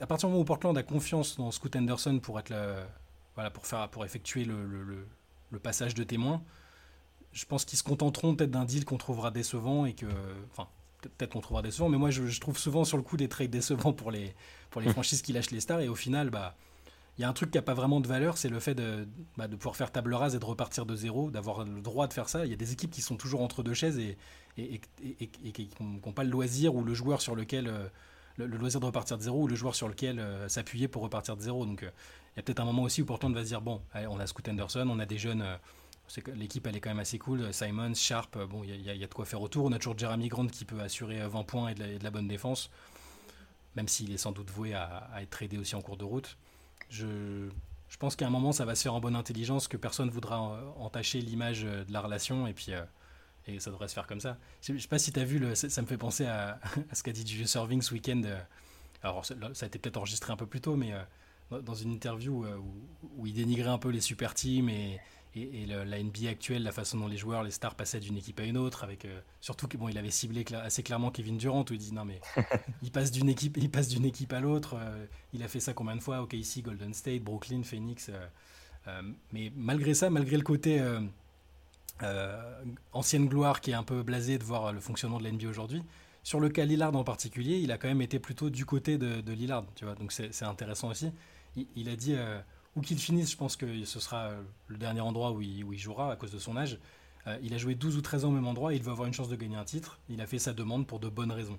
À 0.00 0.07
partir 0.07 0.28
du 0.28 0.33
moment 0.33 0.42
où 0.42 0.45
Portland 0.45 0.76
a 0.78 0.83
confiance 0.83 1.37
dans 1.37 1.50
Scoot 1.50 1.75
Anderson 1.75 2.21
pour 2.21 2.38
être 2.38 2.54
voilà 3.35 3.50
pour 3.50 3.66
faire 3.66 3.88
pour 3.88 4.04
effectuer 4.04 4.45
le, 4.45 4.64
le, 5.50 5.59
passage 5.59 5.95
de 5.95 6.04
témoin, 6.04 6.42
je 7.33 7.45
pense 7.45 7.64
qu'ils 7.64 7.78
se 7.78 7.83
contenteront 7.83 8.37
peut-être 8.37 8.50
d'un 8.52 8.64
deal 8.64 8.85
qu'on 8.85 8.99
trouvera 8.99 9.31
décevant 9.31 9.85
et 9.85 9.95
que, 9.95 10.07
enfin 10.52 10.69
peut-être 11.00 11.33
qu'on 11.33 11.40
trouvera 11.40 11.62
décevant, 11.62 11.88
mais 11.88 11.99
moi 11.99 12.11
je, 12.11 12.40
trouve 12.40 12.57
souvent 12.57 12.85
sur 12.85 12.97
le 12.97 13.02
coup 13.02 13.16
des 13.16 13.28
trades 13.28 13.50
décevants 13.50 13.92
pour 13.92 14.12
les, 14.12 14.35
pour 14.71 14.81
les 14.81 14.90
franchises 14.90 15.23
qui 15.23 15.33
lâchent 15.33 15.50
les 15.50 15.61
stars, 15.61 15.81
et 15.81 15.88
au 15.88 15.95
final, 15.95 16.31
bah, 16.31 16.57
il 17.19 17.23
y 17.23 17.25
a 17.25 17.28
un 17.28 17.33
truc 17.33 17.50
qui 17.50 17.59
n'a 17.59 17.62
pas 17.62 17.75
vraiment 17.75 18.00
de 18.00 18.09
valeur, 18.09 18.38
c'est 18.38 18.49
le 18.49 18.59
fait 18.59 18.75
de, 18.75 19.07
bah, 19.37 19.47
de, 19.47 19.57
pouvoir 19.57 19.76
faire 19.76 19.92
table 19.92 20.14
rase 20.14 20.35
et 20.35 20.38
de 20.38 20.45
repartir 20.45 20.87
de 20.87 20.97
zéro, 20.97 21.31
d'avoir 21.31 21.64
le 21.64 21.81
droit 21.83 22.07
de 22.07 22.12
faire 22.12 22.28
ça. 22.28 22.47
Il 22.47 22.50
y 22.50 22.54
a 22.54 22.57
des 22.57 22.73
équipes 22.73 22.90
qui 22.90 23.02
sont 23.02 23.16
toujours 23.16 23.42
entre 23.42 23.62
deux 23.62 23.75
chaises 23.75 23.99
et, 23.99 24.16
et, 24.57 24.81
et, 25.02 25.23
et 25.23 25.52
qui 25.52 25.71
n'ont 25.81 26.12
pas 26.12 26.25
le 26.25 26.31
loisir 26.31 26.75
ou 26.75 26.85
le 26.85 26.95
joueur 26.95 27.21
sur 27.21 27.35
lequel 27.35 27.69
euh, 27.69 27.87
le, 28.37 28.47
loisir 28.47 28.81
de 28.81 28.87
repartir 28.87 29.19
de 29.19 29.23
zéro 29.23 29.42
ou 29.42 29.47
le 29.47 29.54
joueur 29.54 29.75
sur 29.75 29.88
lequel 29.88 30.19
euh, 30.19 30.49
s'appuyer 30.49 30.88
pour 30.88 31.02
repartir 31.02 31.37
de 31.37 31.42
zéro. 31.42 31.66
Donc 31.66 31.83
euh, 31.83 31.90
il 32.35 32.38
y 32.38 32.40
a 32.40 32.42
peut-être 32.42 32.61
un 32.61 32.64
moment 32.64 32.83
aussi 32.83 33.02
où 33.02 33.04
Portland 33.04 33.35
va 33.35 33.42
se 33.42 33.49
dire 33.49 33.61
bon, 33.61 33.83
on 33.95 34.19
a 34.19 34.26
Scoot 34.26 34.49
Anderson, 34.49 34.88
on 34.90 34.99
a 34.99 35.07
des 35.07 35.19
jeunes 35.19 35.45
l'équipe 36.35 36.66
elle 36.66 36.76
est 36.76 36.81
quand 36.81 36.90
même 36.90 36.99
assez 36.99 37.19
cool. 37.19 37.52
Simons, 37.52 37.95
Sharp, 37.95 38.38
bon, 38.38 38.64
il 38.64 38.83
y, 38.83 38.90
a 38.90 39.07
de 39.07 39.14
quoi 39.14 39.25
faire 39.25 39.40
autour. 39.40 39.66
On 39.66 39.73
a 39.73 39.78
toujours 39.78 39.97
Jeremy 39.99 40.28
Grant 40.28 40.47
qui 40.47 40.64
peut 40.64 40.81
assurer 40.81 41.26
20 41.26 41.42
points 41.45 41.69
et 41.69 41.75
de 41.75 42.02
la, 42.02 42.11
bonne 42.11 42.28
défense, 42.28 42.71
même 43.76 43.88
s'il 43.88 44.12
est 44.12 44.19
sans 44.19 44.33
doute 44.33 44.50
voué 44.50 44.75
à, 44.75 45.09
être 45.21 45.31
tradé 45.31 45.57
aussi 45.59 45.75
en 45.75 45.81
cours 45.81 45.97
de 45.97 46.04
route. 46.04 46.37
Je, 46.93 47.97
pense 47.99 48.17
qu'à 48.17 48.27
un 48.27 48.31
moment, 48.31 48.53
ça 48.53 48.65
va 48.65 48.75
se 48.75 48.83
faire 48.83 48.95
en 48.95 49.01
bonne 49.01 49.17
intelligence, 49.17 49.69
que 49.69 49.77
personne 49.77 50.11
voudra 50.11 50.39
entacher 50.77 51.21
l'image 51.21 51.63
de 51.63 51.93
la 51.93 52.01
relation, 52.01 52.47
et 52.47 52.53
puis 52.53 52.73
et 53.47 53.59
ça 53.59 53.71
devrait 53.71 53.89
se 53.89 53.95
faire 53.95 54.07
comme 54.07 54.21
ça. 54.21 54.39
Je, 54.61 54.73
ne 54.73 54.79
sais 54.79 54.89
pas 54.89 54.99
si 54.99 55.13
tu 55.13 55.19
as 55.19 55.25
vu, 55.25 55.39
le, 55.39 55.55
ça, 55.55 55.83
me 55.83 55.87
fait 55.87 55.97
penser 55.97 56.27
à, 56.27 56.61
ce 56.93 57.03
qu'a 57.03 57.13
dit 57.13 57.27
Julius 57.27 57.51
Serving 57.51 57.83
ce 57.83 57.93
week-end. 57.93 58.23
Alors, 59.03 59.25
ça, 59.25 59.35
a 59.35 59.67
été 59.67 59.79
peut-être 59.79 59.97
enregistré 59.97 60.33
un 60.33 60.37
peu 60.37 60.47
plus 60.47 60.61
tôt, 60.61 60.77
mais 60.77 60.93
dans 61.51 61.75
une 61.75 61.93
interview 61.93 62.45
où, 62.45 62.89
où, 63.19 63.27
il 63.27 63.35
dénigrait 63.35 63.71
un 63.71 63.79
peu 63.79 63.89
les 63.89 64.01
super 64.01 64.35
teams 64.35 64.69
et 64.69 65.01
et, 65.35 65.67
la 65.67 66.03
NBA 66.03 66.29
actuelle, 66.29 66.62
la 66.62 66.73
façon 66.73 66.99
dont 66.99 67.09
les 67.09 67.17
joueurs, 67.17 67.43
les 67.43 67.51
stars 67.51 67.75
passaient 67.75 68.01
d'une 68.01 68.17
équipe 68.17 68.39
à 68.41 68.45
une 68.45 68.59
autre, 68.59 68.85
avec 68.85 69.05
euh, 69.05 69.21
surtout 69.41 69.67
que 69.67 69.77
bon, 69.77 69.89
il 69.89 69.97
avait 69.97 70.11
ciblé 70.11 70.45
assez 70.55 70.83
clairement 70.83 71.11
Kevin 71.11 71.39
Durant 71.39 71.65
où 71.69 71.73
il 71.73 71.79
dit 71.79 71.95
non 71.95 72.05
mais 72.05 72.21
il 72.83 72.91
passe 72.91 73.11
d'une 73.11 73.29
équipe, 73.29 73.57
il 73.57 73.71
passe 73.71 73.89
d'une 73.89 74.05
équipe 74.05 74.33
à 74.33 74.41
l'autre. 74.41 74.77
Euh, 74.77 75.07
il 75.33 75.43
a 75.43 75.49
fait 75.49 75.61
ça 75.61 75.73
combien 75.73 75.97
de 75.97 76.03
fois? 76.03 76.21
Ok, 76.21 76.35
ici 76.35 76.61
Golden 76.61 76.93
State, 76.93 77.23
Brooklyn, 77.23 77.62
Phoenix. 77.62 78.11
Euh, 78.87 79.03
mais 79.33 79.51
malgré 79.57 79.95
ça, 79.95 80.11
malgré 80.11 80.37
le 80.37 80.43
côté 80.43 80.83
ancienne 82.93 83.29
gloire 83.29 83.61
qui 83.61 83.71
est 83.71 83.75
un 83.75 83.85
peu 83.85 84.03
blasé 84.03 84.37
de 84.37 84.45
voir 84.45 84.73
le 84.73 84.81
fonctionnement 84.81 85.19
de 85.19 85.25
la 85.25 85.31
NBA 85.31 85.49
aujourd'hui, 85.49 85.83
sur 86.25 86.41
le 86.41 86.49
cas 86.49 86.65
Lillard 86.65 86.95
en 86.95 87.05
particulier, 87.05 87.59
il 87.59 87.71
a 87.73 87.79
quand 87.79 87.89
même 87.89 88.03
été 88.03 88.19
plutôt 88.19 88.51
du 88.51 88.67
côté 88.67 88.99
de, 88.99 89.33
Lillard, 89.33 89.65
tu 89.77 89.85
vois. 89.85 89.95
Donc 89.95 90.12
c'est 90.12 90.43
intéressant 90.43 90.91
aussi. 90.91 91.12
Il, 91.57 91.67
il 91.77 91.89
a 91.89 91.97
dit 91.97 92.17
ou 92.76 92.81
qu'il 92.81 92.99
finisse, 92.99 93.31
je 93.31 93.37
pense 93.37 93.57
que 93.57 93.85
ce 93.85 94.00
sera 94.00 94.29
euh, 94.29 94.43
le 94.69 94.79
dernier 94.79 95.00
endroit 95.00 95.33
où 95.33 95.43
il, 95.43 95.79
jouera 95.79 96.12
à 96.12 96.17
cause 96.17 96.31
de 96.31 96.38
son 96.38 96.57
âge. 96.57 96.79
Euh, 97.26 97.38
il 97.43 97.55
a 97.55 97.59
joué 97.59 97.75
12 97.75 97.97
ou 97.97 98.00
13 98.00 98.25
ans 98.25 98.29
au 98.29 98.33
même 98.33 98.47
endroit, 98.47 98.75
il 98.75 98.83
veut 98.83 98.91
avoir 98.91 99.07
une 99.07 99.14
chance 99.14 99.29
de 99.29 99.37
gagner 99.37 99.57
un 99.57 99.64
titre. 99.64 99.99
Il 100.09 100.21
a 100.21 100.26
fait 100.26 100.38
sa 100.38 100.52
demande 100.52 100.87
pour 100.87 100.99
de 100.99 101.09
bonnes 101.09 101.33
raisons. 101.33 101.59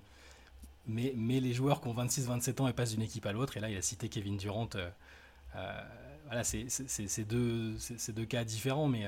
Mais, 0.86 1.14
les 1.16 1.54
joueurs 1.54 1.80
qui 1.80 1.88
ont 1.88 1.94
26-27 1.94 2.62
ans 2.62 2.68
et 2.68 2.74
passent 2.74 2.92
d'une 2.92 3.02
équipe 3.02 3.26
à 3.26 3.32
l'autre, 3.32 3.56
et 3.56 3.62
là 3.62 3.70
il 3.70 3.78
a 3.78 3.82
cité 3.82 4.10
Kevin 4.10 4.36
Durant, 4.36 4.68
euh, 4.76 5.82
voilà, 6.26 6.44
c'est 6.44 7.24
deux, 7.24 7.78
deux, 8.10 8.26
cas 8.26 8.44
différents, 8.44 8.90
mais 8.90 9.08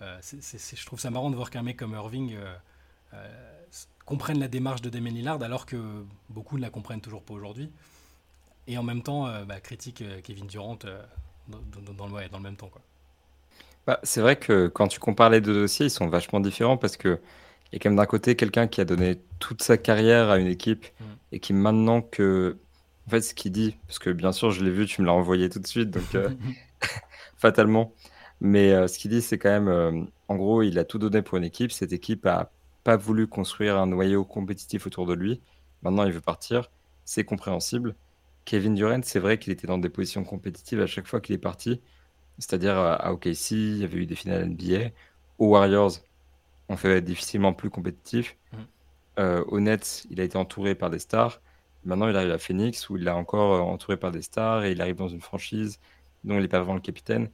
je 0.00 0.84
trouve 0.84 1.00
ça 1.00 1.10
marrant 1.10 1.30
de 1.30 1.36
voir 1.36 1.48
qu'un 1.48 1.62
mec 1.62 1.78
comme 1.78 1.92
Irving 1.92 2.36
comprenne 4.04 4.38
la 4.38 4.48
démarche 4.48 4.82
de 4.82 4.90
Damien 4.90 5.10
Lillard 5.10 5.42
alors 5.42 5.64
que 5.64 6.04
beaucoup 6.28 6.58
ne 6.58 6.62
la 6.62 6.68
comprennent 6.68 7.00
toujours 7.00 7.22
pas 7.22 7.32
aujourd'hui. 7.32 7.70
Et 8.66 8.76
en 8.76 8.82
même 8.82 9.02
temps, 9.02 9.32
bah, 9.46 9.60
critique 9.60 10.04
Kevin 10.24 10.46
Durant 10.46 10.78
dans, 11.48 11.58
le, 12.06 12.28
dans 12.28 12.38
le 12.38 12.42
même 12.42 12.56
temps. 12.56 12.68
Quoi. 12.68 12.82
Bah, 13.86 14.00
c'est 14.02 14.20
vrai 14.20 14.36
que 14.36 14.68
quand 14.68 14.88
tu 14.88 15.00
compares 15.00 15.30
les 15.30 15.40
deux 15.40 15.54
dossiers, 15.54 15.86
ils 15.86 15.90
sont 15.90 16.08
vachement 16.08 16.40
différents 16.40 16.76
parce 16.76 16.96
que 16.96 17.20
il 17.72 17.76
y 17.76 17.76
a 17.76 17.78
quand 17.80 17.90
même 17.90 17.96
d'un 17.96 18.06
côté 18.06 18.36
quelqu'un 18.36 18.66
qui 18.66 18.80
a 18.80 18.84
donné 18.84 19.18
toute 19.38 19.62
sa 19.62 19.76
carrière 19.76 20.30
à 20.30 20.38
une 20.38 20.46
équipe 20.46 20.86
mm. 21.00 21.04
et 21.32 21.40
qui 21.40 21.52
maintenant 21.52 22.02
que 22.02 22.58
en 23.06 23.10
fait 23.10 23.20
ce 23.20 23.34
qu'il 23.34 23.52
dit 23.52 23.76
parce 23.86 23.98
que 23.98 24.10
bien 24.10 24.32
sûr 24.32 24.50
je 24.50 24.64
l'ai 24.64 24.70
vu 24.70 24.86
tu 24.86 25.02
me 25.02 25.06
l'as 25.06 25.12
envoyé 25.12 25.48
tout 25.48 25.58
de 25.58 25.66
suite 25.66 25.90
donc 25.90 26.14
euh, 26.14 26.30
fatalement 27.36 27.92
mais 28.40 28.72
euh, 28.72 28.88
ce 28.88 28.98
qu'il 28.98 29.10
dit 29.10 29.22
c'est 29.22 29.38
quand 29.38 29.50
même 29.50 29.68
euh, 29.68 30.02
en 30.28 30.36
gros 30.36 30.62
il 30.62 30.78
a 30.78 30.84
tout 30.84 30.98
donné 30.98 31.22
pour 31.22 31.38
une 31.38 31.44
équipe 31.44 31.72
cette 31.72 31.92
équipe 31.92 32.26
a 32.26 32.50
pas 32.84 32.96
voulu 32.96 33.26
construire 33.26 33.76
un 33.76 33.86
noyau 33.86 34.24
compétitif 34.24 34.86
autour 34.86 35.06
de 35.06 35.14
lui 35.14 35.40
maintenant 35.82 36.04
il 36.04 36.12
veut 36.12 36.20
partir 36.20 36.70
c'est 37.04 37.24
compréhensible 37.24 37.94
Kevin 38.48 38.74
Durant, 38.74 39.00
c'est 39.02 39.18
vrai 39.18 39.38
qu'il 39.38 39.52
était 39.52 39.66
dans 39.66 39.76
des 39.76 39.90
positions 39.90 40.24
compétitives 40.24 40.80
à 40.80 40.86
chaque 40.86 41.06
fois 41.06 41.20
qu'il 41.20 41.34
est 41.34 41.38
parti. 41.38 41.82
C'est-à-dire 42.38 42.78
à 42.78 43.12
OKC, 43.12 43.50
il 43.50 43.76
y 43.76 43.84
avait 43.84 43.98
eu 43.98 44.06
des 44.06 44.14
finales 44.14 44.46
NBA. 44.46 44.88
Aux 45.36 45.48
Warriors, 45.48 45.98
on 46.70 46.76
fait 46.78 47.02
difficilement 47.02 47.52
plus 47.52 47.68
compétitif. 47.68 48.38
Mmh. 48.52 48.56
Euh, 49.18 49.44
au 49.48 49.60
Nets, 49.60 50.06
il 50.08 50.18
a 50.22 50.24
été 50.24 50.38
entouré 50.38 50.74
par 50.74 50.88
des 50.88 50.98
stars. 50.98 51.42
Maintenant, 51.84 52.08
il 52.08 52.16
arrive 52.16 52.30
à 52.30 52.38
Phoenix 52.38 52.88
où 52.88 52.96
il 52.96 53.06
est 53.06 53.10
encore 53.10 53.52
euh, 53.52 53.60
entouré 53.60 53.98
par 53.98 54.12
des 54.12 54.22
stars 54.22 54.64
et 54.64 54.72
il 54.72 54.80
arrive 54.80 54.96
dans 54.96 55.08
une 55.08 55.20
franchise 55.20 55.78
dont 56.24 56.36
il 56.36 56.40
n'est 56.40 56.48
pas 56.48 56.60
vraiment 56.60 56.74
le 56.74 56.80
capitaine. 56.80 57.28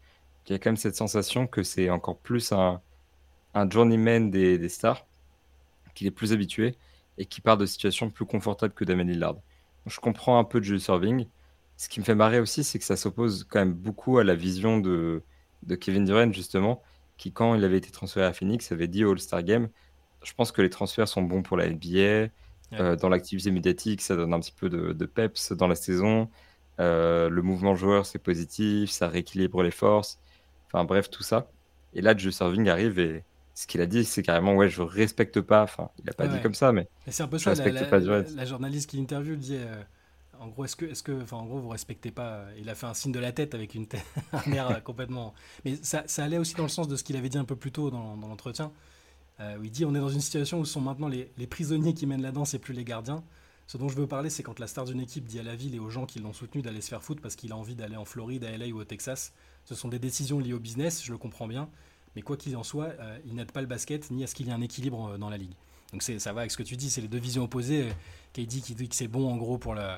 Il 0.49 0.53
y 0.53 0.57
a 0.57 0.59
quand 0.59 0.71
même 0.71 0.77
cette 0.77 0.97
sensation 0.97 1.47
que 1.47 1.63
c'est 1.63 1.91
encore 1.91 2.19
plus 2.19 2.51
un, 2.51 2.83
un 3.55 3.71
journeyman 3.71 4.33
des, 4.33 4.59
des 4.59 4.69
stars, 4.69 5.07
qu'il 5.95 6.09
est 6.09 6.11
plus 6.11 6.33
habitué 6.33 6.75
et 7.19 7.25
qui 7.25 7.41
part 7.41 7.57
de 7.57 7.67
situations 7.67 8.11
plus 8.11 8.27
confortables 8.27 8.75
que 8.75 8.85
Damien 8.85 9.05
Lillard. 9.05 9.37
Je 9.87 10.01
comprends 10.01 10.39
un 10.39 10.45
peu 10.45 10.61
de 10.61 10.65
jeu 10.65 10.79
serving. 10.79 11.27
Ce 11.77 11.89
qui 11.89 12.01
me 12.01 12.05
fait 12.05 12.15
marrer 12.15 12.41
aussi, 12.41 12.65
c'est 12.65 12.79
que 12.79 12.85
ça 12.85 12.97
s'oppose 12.97 13.45
quand 13.49 13.59
même 13.59 13.75
beaucoup 13.75 14.19
à 14.19 14.25
la 14.25 14.35
vision 14.35 14.79
de, 14.79 15.23
de 15.65 15.75
Kevin 15.75 16.05
Durant, 16.05 16.33
justement, 16.33 16.83
qui, 17.17 17.33
quand 17.33 17.55
il 17.55 17.65
avait 17.65 17.79
été 17.79 17.91
transféré 17.91 18.27
à 18.27 18.33
Phoenix, 18.33 18.71
avait 18.73 18.89
dit 18.89 19.05
All-Star 19.05 19.43
Game 19.43 19.69
Je 20.23 20.33
pense 20.35 20.53
que 20.53 20.63
les 20.63 20.71
transferts 20.71 21.09
sont 21.09 21.23
bons 21.23 21.43
pour 21.43 21.57
la 21.57 21.69
NBA. 21.69 22.31
Euh, 22.73 22.97
dans 22.97 23.09
l'activité 23.09 23.51
médiatique, 23.51 24.01
ça 24.01 24.17
donne 24.17 24.33
un 24.33 24.41
petit 24.41 24.53
peu 24.53 24.69
de, 24.69 25.07
peps 25.07 25.53
dans 25.53 25.67
la 25.69 25.75
saison. 25.75 26.29
Euh, 26.81 27.29
le 27.29 27.43
mouvement 27.43 27.75
joueur, 27.77 28.07
c'est 28.07 28.19
positif, 28.19 28.91
ça 28.91 29.09
rééquilibre 29.09 29.63
les 29.63 29.71
forces. 29.71 30.19
Enfin, 30.67 30.85
bref, 30.85 31.11
tout 31.11 31.23
ça. 31.23 31.51
Et 31.95 32.01
là, 32.03 32.17
Joe 32.17 32.35
Serving 32.35 32.69
arrive 32.69 32.99
et 32.99 33.25
ce 33.55 33.67
qu'il 33.67 33.81
a 33.81 33.87
dit, 33.87 34.05
c'est 34.05 34.23
carrément 34.23 34.55
ouais, 34.57 34.69
je 34.69 34.83
respecte 34.83 35.41
pas. 35.41 35.63
Enfin, 35.63 35.91
il 35.99 36.05
n'a 36.05 36.13
pas 36.13 36.27
dit 36.27 36.41
comme 36.43 36.55
ça, 36.55 36.73
mais. 36.73 36.89
c'est 37.09 37.23
un 37.23 37.29
peu 37.29 37.39
ça. 37.39 37.55
La, 37.55 37.71
la, 37.71 38.23
la, 38.23 38.45
journaliste 38.45 38.91
qui 38.91 38.97
l'interviewe 38.97 39.37
dit. 39.37 39.57
Euh, 39.57 39.83
en 40.41 40.49
gros, 40.49 40.65
est-ce 40.65 40.75
que, 40.75 40.85
est-ce 40.87 41.03
que, 41.05 41.23
enfin, 41.23 41.37
en 41.37 41.47
gros, 41.47 41.61
vous 41.61 41.69
respectez 41.69 42.11
pas 42.11 42.45
Il 42.59 42.69
a 42.69 42.75
fait 42.75 42.87
un 42.87 42.95
signe 42.95 43.13
de 43.13 43.21
la 43.21 43.31
tête 43.31 43.55
avec 43.55 43.75
une 43.75 43.87
tête, 43.87 44.05
un 44.33 44.53
air 44.53 44.83
complètement. 44.83 45.33
Mais 45.65 45.77
ça, 45.83 46.03
ça, 46.07 46.25
allait 46.25 46.39
aussi 46.39 46.55
dans 46.55 46.65
le 46.65 46.69
sens 46.69 46.89
de 46.89 46.97
ce 46.97 47.05
qu'il 47.05 47.17
avait 47.17 47.29
dit 47.29 47.39
un 47.39 47.45
peu 47.45 47.57
plus 47.57 47.71
tôt 47.71 47.91
dans, 47.91 48.17
dans 48.17 48.27
l'entretien. 48.27 48.73
Euh, 49.41 49.57
où 49.59 49.65
il 49.65 49.71
dit 49.71 49.85
on 49.85 49.95
est 49.95 49.99
dans 49.99 50.09
une 50.09 50.21
situation 50.21 50.61
où 50.61 50.65
sont 50.65 50.81
maintenant 50.81 51.09
les, 51.09 51.29
les, 51.39 51.49
prisonniers 51.49 51.93
qui 51.93 52.07
mènent 52.07 52.23
la 52.23 52.31
danse 52.31 52.55
et 52.55 52.59
plus 52.59 52.75
les 52.75 52.85
gardiens. 52.85 53.23
Ce 53.67 53.79
dont 53.79 53.89
je 53.89 53.97
veux 53.97 54.07
parler, 54.07 54.31
c'est 54.31 54.43
quand 54.43 54.59
la 54.61 54.67
star 54.67 54.85
d'une 54.85 55.01
équipe 55.01 55.25
dit 55.25 55.39
à 55.39 55.43
la 55.43 55.57
ville 55.57 55.75
et 55.75 55.79
aux 55.79 55.91
gens 55.91 56.07
qui 56.07 56.19
l'ont 56.19 56.33
soutenu 56.33 56.63
d'aller 56.63 56.81
se 56.81 56.89
faire 56.89 57.03
foutre 57.03 57.23
parce 57.23 57.35
qu'il 57.35 57.51
a 57.51 57.57
envie 57.57 57.75
d'aller 57.75 57.97
en 57.97 58.05
Floride, 58.05 58.45
à 58.45 58.57
LA 58.57 58.67
ou 58.67 58.81
au 58.81 58.85
Texas. 58.85 59.33
Ce 59.65 59.75
sont 59.75 59.89
des 59.89 59.99
décisions 59.99 60.39
liées 60.39 60.53
au 60.53 60.59
business, 60.59 61.03
je 61.03 61.13
le 61.13 61.19
comprends 61.19 61.49
bien. 61.49 61.69
Mais 62.17 62.23
quoi 62.23 62.37
qu'il 62.37 62.57
en 62.57 62.63
soit, 62.63 62.93
euh, 63.01 63.19
il 63.27 63.35
n'aide 63.35 63.53
pas 63.53 63.61
le 63.61 63.67
basket 63.67 64.11
ni 64.11 64.25
à 64.25 64.27
ce 64.27 64.35
qu'il 64.35 64.47
y 64.47 64.51
ait 64.51 64.53
un 64.53 64.61
équilibre 64.61 65.13
euh, 65.13 65.19
dans 65.19 65.31
la 65.31 65.37
ligue. 65.37 65.55
Donc 65.93 66.03
ça 66.03 66.33
va 66.33 66.41
avec 66.41 66.51
ce 66.51 66.57
que 66.57 66.63
tu 66.63 66.77
dis, 66.77 66.91
c'est 66.91 67.01
les 67.01 67.09
deux 67.09 67.19
visions 67.19 67.45
opposées. 67.45 67.93
KD 68.33 68.61
qui 68.61 68.75
dit 68.75 68.89
que 68.89 68.97
c'est 68.97 69.07
bon 69.07 69.33
en 69.33 69.37
gros 69.37 69.59
pour 69.59 69.75
le. 69.75 69.97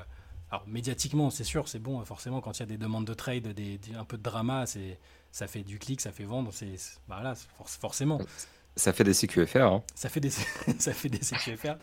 Alors 0.51 0.63
médiatiquement, 0.67 1.29
c'est 1.31 1.43
sûr, 1.43 1.67
c'est 1.67 1.79
bon 1.79 2.03
forcément 2.05 2.39
quand 2.39 2.57
il 2.57 2.59
y 2.59 2.63
a 2.63 2.67
des 2.67 2.77
demandes 2.77 3.05
de 3.05 3.13
trade, 3.15 3.47
des, 3.47 3.79
un 3.97 4.05
peu 4.05 4.17
de 4.17 4.21
drama, 4.21 4.65
ça 5.31 5.47
fait 5.47 5.63
du 5.63 5.79
clic, 5.79 5.99
ça 5.99 6.11
fait 6.11 6.23
vendre, 6.23 6.51
c'est 6.53 6.75
voilà, 7.07 7.33
forcément. 7.65 8.19
Ça 8.77 8.93
fait 8.93 9.03
des 9.03 9.13
CQFR. 9.13 9.57
Hein. 9.57 9.83
Ça 9.95 10.07
fait 10.07 10.19
des 10.19 10.29
ça 10.79 10.93
fait 10.93 11.09
des 11.09 11.17
CQFR. 11.17 11.75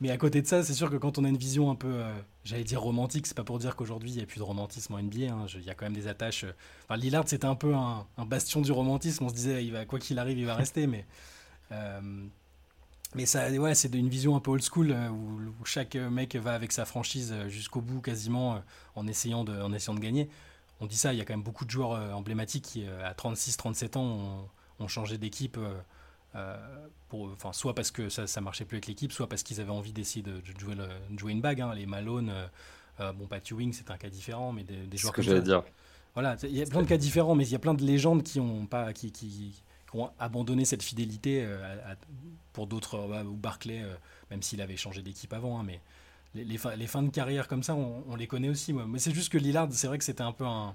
Mais 0.00 0.10
à 0.10 0.16
côté 0.16 0.40
de 0.40 0.46
ça, 0.46 0.62
c'est 0.62 0.72
sûr 0.72 0.88
que 0.88 0.96
quand 0.96 1.18
on 1.18 1.24
a 1.24 1.28
une 1.28 1.36
vision 1.36 1.68
un 1.68 1.74
peu, 1.74 1.88
euh, 1.88 2.16
j'allais 2.44 2.62
dire 2.62 2.80
romantique, 2.80 3.26
c'est 3.26 3.36
pas 3.36 3.42
pour 3.42 3.58
dire 3.58 3.74
qu'aujourd'hui 3.74 4.12
il 4.12 4.16
n'y 4.16 4.22
a 4.22 4.26
plus 4.26 4.38
de 4.38 4.44
romantisme 4.44 4.94
en 4.94 5.02
NBA. 5.02 5.32
Hein. 5.32 5.46
Il 5.54 5.64
y 5.64 5.70
a 5.70 5.74
quand 5.74 5.86
même 5.86 5.94
des 5.94 6.06
attaches. 6.06 6.44
Euh, 6.44 6.52
enfin, 6.84 6.96
Lillard 6.96 7.24
c'était 7.26 7.46
un 7.46 7.56
peu 7.56 7.74
un, 7.74 8.06
bastion 8.24 8.60
du 8.60 8.70
romantisme. 8.70 9.24
On 9.24 9.28
se 9.28 9.34
disait, 9.34 9.64
il 9.64 9.72
va 9.72 9.84
quoi 9.84 9.98
qu'il 9.98 10.18
arrive, 10.20 10.38
il 10.38 10.46
va 10.46 10.54
rester. 10.54 10.86
Mais 10.86 11.06
euh, 11.72 12.00
mais 13.14 13.26
ça, 13.26 13.50
ouais, 13.50 13.74
c'est 13.74 13.92
une 13.94 14.08
vision 14.08 14.36
un 14.36 14.40
peu 14.40 14.52
old 14.52 14.62
school 14.62 14.94
où, 15.10 15.64
chaque 15.64 15.96
mec 15.96 16.36
va 16.36 16.54
avec 16.54 16.70
sa 16.72 16.84
franchise 16.84 17.34
jusqu'au 17.48 17.80
bout 17.80 18.00
quasiment 18.00 18.62
en 18.94 19.06
essayant 19.08 19.44
de 19.44 19.60
en 19.60 19.72
essayant 19.72 19.94
de 19.94 20.00
gagner. 20.00 20.28
On 20.80 20.86
dit 20.86 20.96
ça, 20.96 21.12
il 21.12 21.18
y 21.18 21.20
a 21.20 21.24
quand 21.24 21.32
même 21.32 21.42
beaucoup 21.42 21.64
de 21.64 21.70
joueurs 21.70 22.14
emblématiques 22.14 22.64
qui 22.64 22.86
à 22.86 23.12
36-37 23.12 23.98
ans 23.98 24.48
ont 24.78 24.88
changé 24.88 25.18
d'équipe. 25.18 25.58
Euh, 26.38 26.56
pour, 27.08 27.30
enfin, 27.32 27.52
soit 27.52 27.74
parce 27.74 27.90
que 27.90 28.10
ça, 28.10 28.26
ça 28.26 28.40
marchait 28.42 28.66
plus 28.66 28.76
avec 28.76 28.86
l'équipe, 28.86 29.12
soit 29.12 29.28
parce 29.28 29.42
qu'ils 29.42 29.60
avaient 29.62 29.70
envie 29.70 29.92
d'essayer 29.92 30.22
de, 30.22 30.42
jouer, 30.58 30.74
jouer 31.16 31.32
une 31.32 31.40
bague. 31.40 31.62
Hein. 31.62 31.74
Les 31.74 31.86
Malone, 31.86 32.28
euh, 32.28 32.46
euh, 33.00 33.12
bon, 33.12 33.26
Pat 33.26 33.46
Ewing, 33.50 33.72
c'est 33.72 33.90
un 33.90 33.96
cas 33.96 34.10
différent, 34.10 34.52
mais 34.52 34.62
des, 34.62 34.76
des 34.76 34.96
joueurs 34.98 35.14
que 35.14 35.22
j'allais 35.22 35.40
dire. 35.40 35.62
Voilà, 36.14 36.36
il 36.42 36.54
y 36.54 36.62
a 36.62 36.66
plein 36.66 36.82
de 36.82 36.86
cas 36.86 36.98
différents, 36.98 37.34
mais 37.34 37.46
il 37.46 37.52
y 37.52 37.54
a 37.54 37.58
plein 37.58 37.74
de 37.74 37.82
légendes 37.82 38.22
qui 38.22 38.40
ont 38.40 38.66
pas, 38.66 38.92
qui, 38.92 39.12
qui, 39.12 39.54
ont 39.94 40.10
abandonné 40.18 40.64
cette 40.64 40.82
fidélité 40.82 41.48
pour 42.52 42.66
d'autres, 42.66 42.98
ou 43.24 43.36
Barclay, 43.36 43.84
même 44.30 44.42
s'il 44.42 44.60
avait 44.60 44.76
changé 44.76 45.00
d'équipe 45.00 45.32
avant, 45.32 45.60
hein, 45.60 45.62
mais 45.64 45.80
les, 46.34 46.44
les, 46.44 46.86
fins 46.86 47.02
de 47.02 47.10
carrière 47.10 47.46
comme 47.48 47.62
ça, 47.62 47.74
on, 47.74 48.02
on 48.08 48.16
les 48.16 48.26
connaît 48.26 48.48
aussi. 48.48 48.72
Moi. 48.72 48.84
Mais 48.86 48.98
c'est 48.98 49.14
juste 49.14 49.30
que 49.30 49.38
Lillard, 49.38 49.68
c'est 49.70 49.86
vrai 49.86 49.96
que 49.96 50.04
c'était 50.04 50.22
un 50.22 50.32
peu 50.32 50.44
un, 50.44 50.74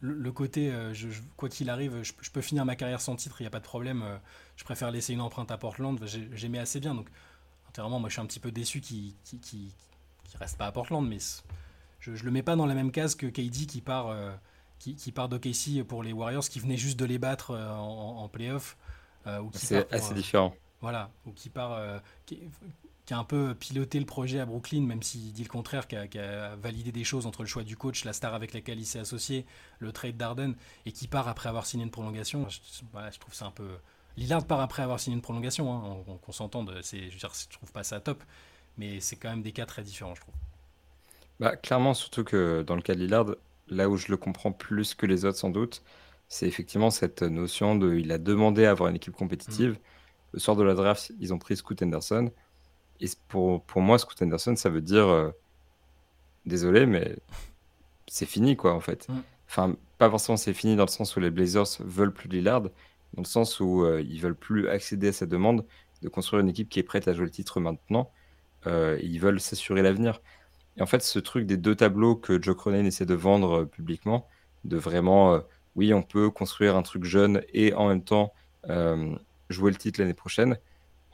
le, 0.00 0.32
côté, 0.32 0.70
euh, 0.70 0.92
je, 0.94 1.08
quoi 1.36 1.48
qu'il 1.48 1.70
arrive, 1.70 2.02
je, 2.02 2.30
peux 2.30 2.40
finir 2.40 2.64
ma 2.64 2.76
carrière 2.76 3.00
sans 3.00 3.16
titre, 3.16 3.40
il 3.40 3.44
n'y 3.44 3.48
a 3.48 3.50
pas 3.50 3.58
de 3.60 3.64
problème. 3.64 4.02
Euh, 4.02 4.16
je 4.56 4.64
préfère 4.64 4.90
laisser 4.90 5.12
une 5.12 5.20
empreinte 5.20 5.50
à 5.50 5.58
Portland. 5.58 5.98
J'aimais 6.32 6.58
assez 6.58 6.80
bien. 6.80 6.94
Donc, 6.94 7.08
intérieurement, 7.68 8.00
moi, 8.00 8.08
je 8.08 8.14
suis 8.14 8.22
un 8.22 8.26
petit 8.26 8.40
peu 8.40 8.50
déçu 8.50 8.80
qu'il 8.80 9.14
qui, 9.24 9.38
qui, 9.38 9.72
reste 10.38 10.58
pas 10.58 10.66
à 10.66 10.72
Portland, 10.72 11.06
mais 11.06 11.18
je, 12.00 12.10
ne 12.10 12.18
le 12.18 12.30
mets 12.30 12.42
pas 12.42 12.56
dans 12.56 12.66
la 12.66 12.74
même 12.74 12.92
case 12.92 13.14
que 13.14 13.26
KD 13.26 13.66
qui 13.66 13.80
part, 13.80 14.08
euh, 14.08 14.30
qui, 14.78 14.94
qui, 14.94 15.10
part 15.10 15.28
d'OKC 15.28 15.82
pour 15.86 16.02
les 16.02 16.12
Warriors, 16.12 16.48
qui 16.48 16.60
venait 16.60 16.76
juste 16.76 16.98
de 16.98 17.04
les 17.04 17.18
battre 17.18 17.56
en, 17.56 18.22
en 18.22 18.28
playoff. 18.28 18.76
C'est 19.52 19.92
assez 19.92 20.14
différent. 20.14 20.54
Voilà, 20.80 21.10
ou 21.26 21.32
qui 21.32 21.50
part, 21.50 22.00
qui 22.24 22.40
a 23.14 23.18
un 23.18 23.24
peu 23.24 23.54
piloté 23.54 23.98
le 23.98 24.06
projet 24.06 24.40
à 24.40 24.46
Brooklyn, 24.46 24.82
même 24.82 25.02
s'il 25.02 25.32
dit 25.32 25.42
le 25.42 25.48
contraire, 25.48 25.88
qui 25.88 25.96
a, 25.96 26.56
validé 26.56 26.92
des 26.92 27.04
choses 27.04 27.26
entre 27.26 27.42
le 27.42 27.48
choix 27.48 27.62
du 27.62 27.76
coach, 27.76 28.04
la 28.04 28.12
star 28.12 28.34
avec 28.34 28.52
laquelle 28.52 28.78
il 28.78 28.86
s'est 28.86 28.98
associé, 28.98 29.46
le 29.78 29.92
trade 29.92 30.16
d'Arden, 30.16 30.54
et 30.86 30.92
qui 30.92 31.08
part 31.08 31.28
après 31.28 31.48
avoir 31.48 31.66
signé 31.66 31.84
une 31.84 31.90
prolongation. 31.90 32.48
Je, 32.48 32.58
je 33.12 33.18
trouve 33.18 33.34
ça 33.34 33.46
un 33.46 33.50
peu. 33.50 33.68
Lillard 34.16 34.46
part 34.46 34.60
après 34.60 34.82
avoir 34.82 34.98
signé 34.98 35.14
une 35.14 35.22
prolongation, 35.22 35.72
hein, 35.72 35.96
on, 36.08 36.18
on 36.26 36.32
s'entende, 36.32 36.80
je, 36.82 37.08
je 37.10 37.48
trouve 37.50 37.72
pas 37.72 37.84
ça 37.84 38.00
top, 38.00 38.22
mais 38.76 39.00
c'est 39.00 39.16
quand 39.16 39.30
même 39.30 39.42
des 39.42 39.52
cas 39.52 39.66
très 39.66 39.82
différents, 39.82 40.14
je 40.14 40.20
trouve. 40.22 40.34
Bah, 41.40 41.56
clairement, 41.56 41.94
surtout 41.94 42.24
que 42.24 42.62
dans 42.62 42.74
le 42.74 42.82
cas 42.82 42.94
de 42.94 43.00
Lillard, 43.00 43.26
là 43.68 43.88
où 43.88 43.96
je 43.96 44.08
le 44.08 44.16
comprends 44.16 44.52
plus 44.52 44.94
que 44.94 45.06
les 45.06 45.24
autres 45.24 45.38
sans 45.38 45.50
doute, 45.50 45.82
c'est 46.28 46.46
effectivement 46.46 46.90
cette 46.90 47.22
notion 47.22 47.76
de. 47.76 47.94
Il 47.94 48.12
a 48.12 48.18
demandé 48.18 48.66
à 48.66 48.70
avoir 48.70 48.88
une 48.90 48.96
équipe 48.96 49.14
compétitive. 49.14 49.72
Mm. 49.72 49.78
Le 50.32 50.38
soir 50.40 50.56
de 50.56 50.62
la 50.62 50.74
draft, 50.74 51.12
ils 51.20 51.32
ont 51.32 51.38
pris 51.38 51.56
Scoot 51.56 51.82
Henderson. 51.82 52.30
Et 53.00 53.06
pour, 53.28 53.62
pour 53.62 53.80
moi, 53.80 53.98
Scoot 53.98 54.20
Anderson, 54.22 54.56
ça 54.56 54.70
veut 54.70 54.80
dire 54.80 55.06
euh, 55.06 55.30
désolé, 56.46 56.86
mais 56.86 57.16
c'est 58.06 58.26
fini, 58.26 58.56
quoi, 58.56 58.74
en 58.74 58.80
fait. 58.80 59.08
Mm. 59.08 59.22
Enfin, 59.48 59.76
pas 59.98 60.10
forcément 60.10 60.36
c'est 60.36 60.52
fini 60.52 60.76
dans 60.76 60.84
le 60.84 60.90
sens 60.90 61.16
où 61.16 61.20
les 61.20 61.30
Blazers 61.30 61.66
veulent 61.80 62.12
plus 62.12 62.28
Lillard, 62.28 62.62
dans 62.62 63.22
le 63.22 63.24
sens 63.24 63.60
où 63.60 63.84
euh, 63.84 64.02
ils 64.02 64.20
veulent 64.20 64.36
plus 64.36 64.68
accéder 64.68 65.08
à 65.08 65.12
cette 65.12 65.30
demande 65.30 65.64
de 66.02 66.08
construire 66.08 66.40
une 66.40 66.48
équipe 66.48 66.68
qui 66.68 66.78
est 66.78 66.84
prête 66.84 67.08
à 67.08 67.14
jouer 67.14 67.24
le 67.24 67.30
titre 67.30 67.60
maintenant. 67.60 68.10
Euh, 68.66 68.98
ils 69.02 69.18
veulent 69.18 69.40
s'assurer 69.40 69.82
l'avenir. 69.82 70.20
Et 70.76 70.82
en 70.82 70.86
fait, 70.86 71.02
ce 71.02 71.18
truc 71.18 71.46
des 71.46 71.56
deux 71.56 71.74
tableaux 71.74 72.14
que 72.14 72.40
Joe 72.40 72.56
Cronin 72.56 72.84
essaie 72.84 73.06
de 73.06 73.14
vendre 73.14 73.64
publiquement, 73.64 74.28
de 74.64 74.76
vraiment, 74.76 75.40
oui, 75.74 75.92
on 75.92 76.02
peut 76.02 76.30
construire 76.30 76.76
un 76.76 76.82
truc 76.82 77.04
jeune 77.04 77.42
et 77.52 77.74
en 77.74 77.88
même 77.88 78.02
temps 78.04 78.32
jouer 79.50 79.70
le 79.70 79.76
titre 79.76 80.00
l'année 80.00 80.14
prochaine, 80.14 80.58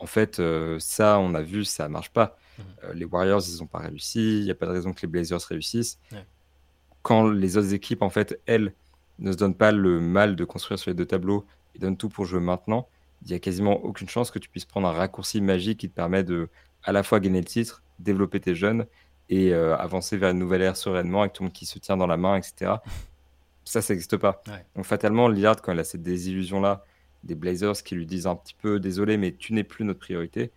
en 0.04 0.06
fait, 0.06 0.38
euh, 0.38 0.78
ça, 0.80 1.18
on 1.18 1.32
a 1.34 1.40
vu, 1.40 1.64
ça 1.64 1.88
marche 1.88 2.10
pas. 2.10 2.36
Mmh. 2.58 2.62
Euh, 2.84 2.92
les 2.92 3.06
Warriors, 3.06 3.40
ils 3.48 3.60
n'ont 3.60 3.66
pas 3.66 3.78
réussi. 3.78 4.40
Il 4.40 4.44
n'y 4.44 4.50
a 4.50 4.54
pas 4.54 4.66
de 4.66 4.72
raison 4.72 4.92
que 4.92 5.00
les 5.00 5.08
Blazers 5.08 5.40
réussissent. 5.40 5.98
Quand 7.00 7.26
les 7.26 7.56
autres 7.56 7.72
équipes, 7.72 8.02
en 8.02 8.10
fait, 8.10 8.38
elles, 8.44 8.74
ne 9.18 9.32
se 9.32 9.38
donnent 9.38 9.54
pas 9.54 9.72
le 9.72 9.98
mal 10.00 10.36
de 10.36 10.44
construire 10.44 10.78
sur 10.78 10.90
les 10.90 10.94
deux 10.94 11.06
tableaux 11.06 11.46
et 11.74 11.78
donnent 11.78 11.96
tout 11.96 12.10
pour 12.10 12.26
jouer 12.26 12.40
maintenant, 12.40 12.86
il 13.22 13.28
n'y 13.28 13.34
a 13.34 13.38
quasiment 13.38 13.82
aucune 13.82 14.08
chance 14.08 14.30
que 14.30 14.38
tu 14.38 14.50
puisses 14.50 14.66
prendre 14.66 14.88
un 14.88 14.92
raccourci 14.92 15.40
magique 15.40 15.80
qui 15.80 15.88
te 15.88 15.94
permet 15.94 16.22
de 16.22 16.50
à 16.82 16.92
la 16.92 17.02
fois 17.02 17.18
gagner 17.18 17.38
le 17.38 17.46
titre, 17.46 17.82
développer 17.98 18.40
tes 18.40 18.54
jeunes 18.54 18.84
et 19.30 19.54
euh, 19.54 19.74
avancer 19.78 20.18
vers 20.18 20.32
une 20.32 20.38
nouvelle 20.38 20.60
ère 20.60 20.76
sereinement 20.76 21.22
avec 21.22 21.32
tout 21.32 21.42
le 21.42 21.46
monde 21.46 21.54
qui 21.54 21.64
se 21.64 21.78
tient 21.78 21.96
dans 21.96 22.06
la 22.06 22.18
main, 22.18 22.36
etc. 22.36 22.72
ça, 23.64 23.80
ça 23.80 23.94
n'existe 23.94 24.18
pas. 24.18 24.42
Donc 24.76 24.84
fatalement, 24.84 25.28
Lillard, 25.28 25.62
quand 25.62 25.72
il 25.72 25.78
a 25.78 25.84
cette 25.84 26.02
désillusion-là, 26.02 26.84
des 27.24 27.34
Blazers 27.34 27.82
qui 27.82 27.94
lui 27.94 28.06
disent 28.06 28.26
un 28.26 28.36
petit 28.36 28.54
peu 28.54 28.78
désolé, 28.78 29.16
mais 29.16 29.34
tu 29.34 29.52
n'es 29.52 29.64
plus 29.64 29.84
notre 29.84 30.00
priorité. 30.00 30.52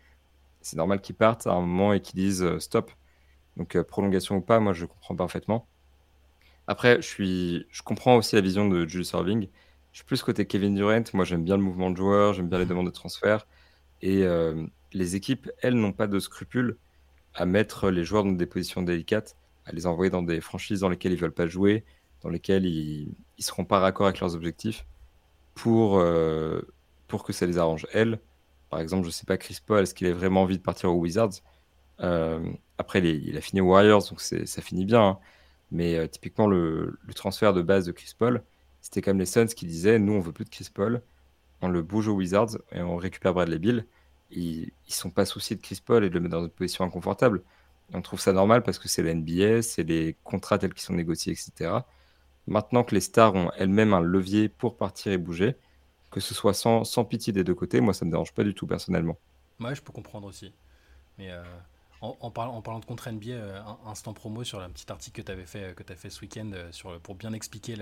C'est 0.61 0.77
normal 0.77 1.01
qu'ils 1.01 1.15
partent 1.15 1.47
à 1.47 1.53
un 1.53 1.61
moment 1.61 1.93
et 1.93 2.01
qu'ils 2.01 2.19
disent 2.19 2.43
euh, 2.43 2.59
stop. 2.59 2.91
Donc 3.55 3.75
euh, 3.75 3.83
prolongation 3.83 4.37
ou 4.37 4.41
pas, 4.41 4.59
moi 4.59 4.73
je 4.73 4.85
comprends 4.85 5.15
parfaitement. 5.15 5.67
Après, 6.67 6.97
je, 6.97 7.07
suis, 7.07 7.65
je 7.71 7.81
comprends 7.81 8.17
aussi 8.17 8.35
la 8.35 8.41
vision 8.41 8.67
de 8.67 8.85
Julius 8.85 9.11
Irving. 9.11 9.47
Je 9.93 9.99
suis 9.99 10.05
plus 10.05 10.21
côté 10.21 10.45
Kevin 10.45 10.75
Durant. 10.75 11.03
Moi 11.13 11.25
j'aime 11.25 11.43
bien 11.43 11.57
le 11.57 11.63
mouvement 11.63 11.89
de 11.89 11.97
joueurs, 11.97 12.33
j'aime 12.33 12.49
bien 12.49 12.59
les 12.59 12.65
demandes 12.65 12.87
de 12.87 12.91
transfert. 12.91 13.47
Et 14.01 14.23
euh, 14.23 14.65
les 14.93 15.15
équipes, 15.15 15.49
elles, 15.61 15.75
n'ont 15.75 15.93
pas 15.93 16.07
de 16.07 16.19
scrupules 16.19 16.77
à 17.33 17.45
mettre 17.45 17.89
les 17.89 18.03
joueurs 18.03 18.23
dans 18.25 18.31
des 18.31 18.45
positions 18.45 18.81
délicates, 18.81 19.37
à 19.65 19.71
les 19.71 19.87
envoyer 19.87 20.09
dans 20.11 20.23
des 20.23 20.41
franchises 20.41 20.81
dans 20.81 20.89
lesquelles 20.89 21.13
ils 21.13 21.15
ne 21.15 21.21
veulent 21.21 21.31
pas 21.33 21.47
jouer, 21.47 21.85
dans 22.21 22.29
lesquelles 22.29 22.65
ils 22.65 23.07
ne 23.07 23.43
seront 23.43 23.65
pas 23.65 23.79
raccord 23.79 24.07
avec 24.07 24.19
leurs 24.19 24.35
objectifs 24.35 24.85
pour, 25.57 25.99
euh, 25.99 26.61
pour 27.07 27.23
que 27.23 27.33
ça 27.33 27.47
les 27.47 27.57
arrange. 27.57 27.87
Elle, 27.91 28.19
par 28.69 28.79
exemple, 28.79 29.05
je 29.07 29.11
sais 29.11 29.25
pas, 29.25 29.37
Chris 29.37 29.57
Paul, 29.65 29.83
est-ce 29.83 29.95
qu'il 29.95 30.07
a 30.07 30.13
vraiment 30.13 30.43
envie 30.43 30.57
de 30.57 30.63
partir 30.63 30.91
aux 30.91 30.99
Wizards? 30.99 31.41
Euh, 32.01 32.39
Après, 32.77 32.99
il, 33.01 33.35
a 33.37 33.41
fini 33.41 33.59
aux 33.61 33.71
Warriors, 33.71 34.07
donc 34.07 34.21
ça 34.21 34.61
finit 34.61 34.85
bien. 34.85 35.01
Hein. 35.01 35.19
Mais 35.71 36.07
typiquement, 36.09 36.47
le, 36.47 36.99
transfert 37.15 37.53
de 37.53 37.63
base 37.63 37.85
de 37.85 37.91
Chris 37.91 38.13
Paul, 38.17 38.43
c'était 38.81 39.01
comme 39.01 39.17
les 39.17 39.25
Suns 39.25 39.47
qui 39.47 39.65
disaient 39.65 39.97
Nous, 39.99 40.13
on 40.13 40.19
veut 40.19 40.31
plus 40.31 40.45
de 40.45 40.49
Chris 40.49 40.69
Paul, 40.73 41.01
on 41.61 41.69
le 41.69 41.81
bouge 41.81 42.07
aux 42.07 42.13
Wizards 42.13 42.57
et 42.71 42.81
on 42.81 42.97
récupère 42.97 43.33
Bradley 43.33 43.57
Bill. 43.59 43.85
Ils 44.31 44.71
ne 44.87 44.93
sont 44.93 45.09
pas 45.09 45.25
souciés 45.25 45.55
de 45.55 45.61
Chris 45.61 45.81
Paul 45.83 46.03
et 46.05 46.09
de 46.09 46.13
le 46.13 46.19
mettre 46.21 46.35
dans 46.35 46.43
une 46.43 46.51
position 46.51 46.85
inconfortable. 46.85 47.41
on 47.93 48.01
trouve 48.01 48.19
ça 48.19 48.33
normal 48.33 48.61
parce 48.63 48.77
que 48.79 48.87
c'est 48.89 49.01
la 49.03 49.13
NBA, 49.15 49.63
c'est 49.63 49.83
les 49.83 50.15
contrats 50.23 50.59
tels 50.59 50.73
qu'ils 50.73 50.83
sont 50.83 50.93
négociés, 50.93 51.33
etc. 51.33 51.81
Maintenant 52.47 52.85
que 52.85 52.95
les 52.95 53.01
stars 53.01 53.35
ont 53.35 53.51
elles-mêmes 53.57 53.93
un 53.93 53.99
levier 53.99 54.47
pour 54.47 54.77
partir 54.77 55.11
et 55.11 55.17
bouger, 55.17 55.55
que 56.11 56.21
ce 56.21 56.33
soit 56.33 56.53
sans, 56.53 56.83
pitié 57.05 57.33
des 57.33 57.43
deux 57.43 57.55
côtés, 57.55 57.81
moi 57.81 57.93
ça 57.93 58.05
me 58.05 58.11
dérange 58.11 58.33
pas 58.33 58.43
du 58.43 58.53
tout 58.53 58.65
personnellement. 58.65 59.17
Ouais, 59.59 59.75
je 59.75 59.81
peux 59.81 59.91
comprendre 59.91 60.27
aussi. 60.27 60.53
Mais 61.17 61.29
euh, 61.31 61.43
en, 61.99 62.31
parlant, 62.31 62.79
de 62.79 62.85
contre 62.85 63.09
NBA, 63.09 63.31
euh, 63.31 63.61
instant 63.85 64.13
promo 64.13 64.45
sur 64.45 64.61
le 64.61 64.69
petit 64.69 64.89
article 64.89 65.21
que 65.21 65.25
tu 65.25 65.31
avais 65.31 65.45
fait, 65.45 65.75
que 65.75 65.83
as 65.91 65.95
fait 65.95 66.09
ce 66.09 66.21
week-end 66.21 66.49
euh, 66.53 66.99
pour 66.99 67.15
bien 67.15 67.33
expliquer 67.33 67.75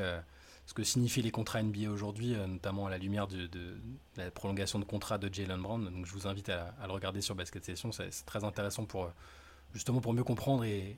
ce 0.66 0.74
que 0.74 0.84
signifient 0.84 1.22
les 1.22 1.32
contrats 1.32 1.62
NBA 1.62 1.92
aujourd'hui, 1.92 2.36
notamment 2.48 2.88
à 2.88 2.90
la 2.90 2.98
lumière 2.98 3.28
de, 3.28 3.48
la 4.18 4.32
prolongation 4.32 4.80
de 4.80 4.86
contrat 4.86 5.20
de 5.20 5.32
Jalen 5.32 5.62
Brown. 5.62 5.86
Donc 5.86 6.08
je 6.08 6.14
vous 6.14 6.26
invite 6.26 6.50
à, 6.50 6.74
le 6.88 6.92
regarder 6.92 7.22
sur 7.22 7.36
Basket 7.36 7.64
Session, 7.64 7.92
c'est 7.92 8.10
très 8.26 8.44
intéressant 8.44 8.86
pour 8.86 9.12
justement 9.74 10.02
pour 10.02 10.14
mieux 10.14 10.24
comprendre 10.24 10.64
et, 10.64 10.98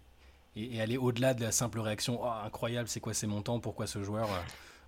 et, 0.55 0.81
aller 0.81 0.97
au-delà 0.97 1.33
de 1.33 1.43
la 1.43 1.51
simple 1.51 1.79
réaction 1.79 2.19
oh, 2.23 2.29
incroyable, 2.45 2.87
c'est 2.89 2.99
quoi 2.99 3.13
ces 3.13 3.27
montants, 3.27 3.59
pourquoi 3.59 3.87
ce 3.87 4.03
joueur 4.03 4.29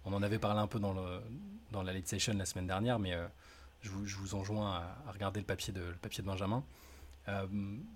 On 0.05 0.13
en 0.13 0.23
avait 0.23 0.39
parlé 0.39 0.59
un 0.59 0.67
peu 0.67 0.79
dans, 0.79 0.93
la 0.93 1.93
late 1.93 2.07
session 2.07 2.33
la 2.37 2.45
semaine 2.45 2.67
dernière, 2.67 2.99
mais 2.99 3.15
je 3.81 3.89
vous, 3.89 4.05
je, 4.05 4.15
vous, 4.17 4.35
enjoins 4.35 4.71
à, 4.71 5.11
regarder 5.11 5.39
le 5.39 5.45
papier 5.45 5.73
de, 5.73 5.81
le 5.81 5.97
papier 6.01 6.23
de 6.23 6.27
Benjamin. 6.27 6.63
Euh, 7.29 7.45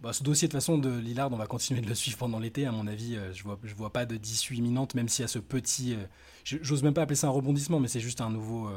bah, 0.01 0.13
ce 0.13 0.23
dossier 0.23 0.47
de 0.47 0.53
façon 0.53 0.77
de 0.77 0.89
Lillard, 0.89 1.31
on 1.31 1.37
va 1.37 1.47
continuer 1.47 1.81
de 1.81 1.87
le 1.87 1.95
suivre 1.95 2.17
pendant 2.17 2.39
l'été. 2.39 2.65
À 2.65 2.71
mon 2.71 2.87
avis, 2.87 3.15
euh, 3.15 3.33
je 3.33 3.43
vois, 3.43 3.57
je 3.63 3.73
vois 3.73 3.91
pas 3.91 4.05
de 4.05 4.17
d'issue 4.17 4.55
imminente, 4.55 4.95
même 4.95 5.09
s'il 5.09 5.23
y 5.23 5.25
a 5.25 5.27
ce 5.27 5.39
petit. 5.39 5.95
Euh, 5.95 6.05
j'ose 6.43 6.83
même 6.83 6.93
pas 6.93 7.03
appeler 7.03 7.15
ça 7.15 7.27
un 7.27 7.31
rebondissement, 7.31 7.79
mais 7.79 7.87
c'est 7.87 7.99
juste 7.99 8.21
un 8.21 8.29
nouveau, 8.29 8.69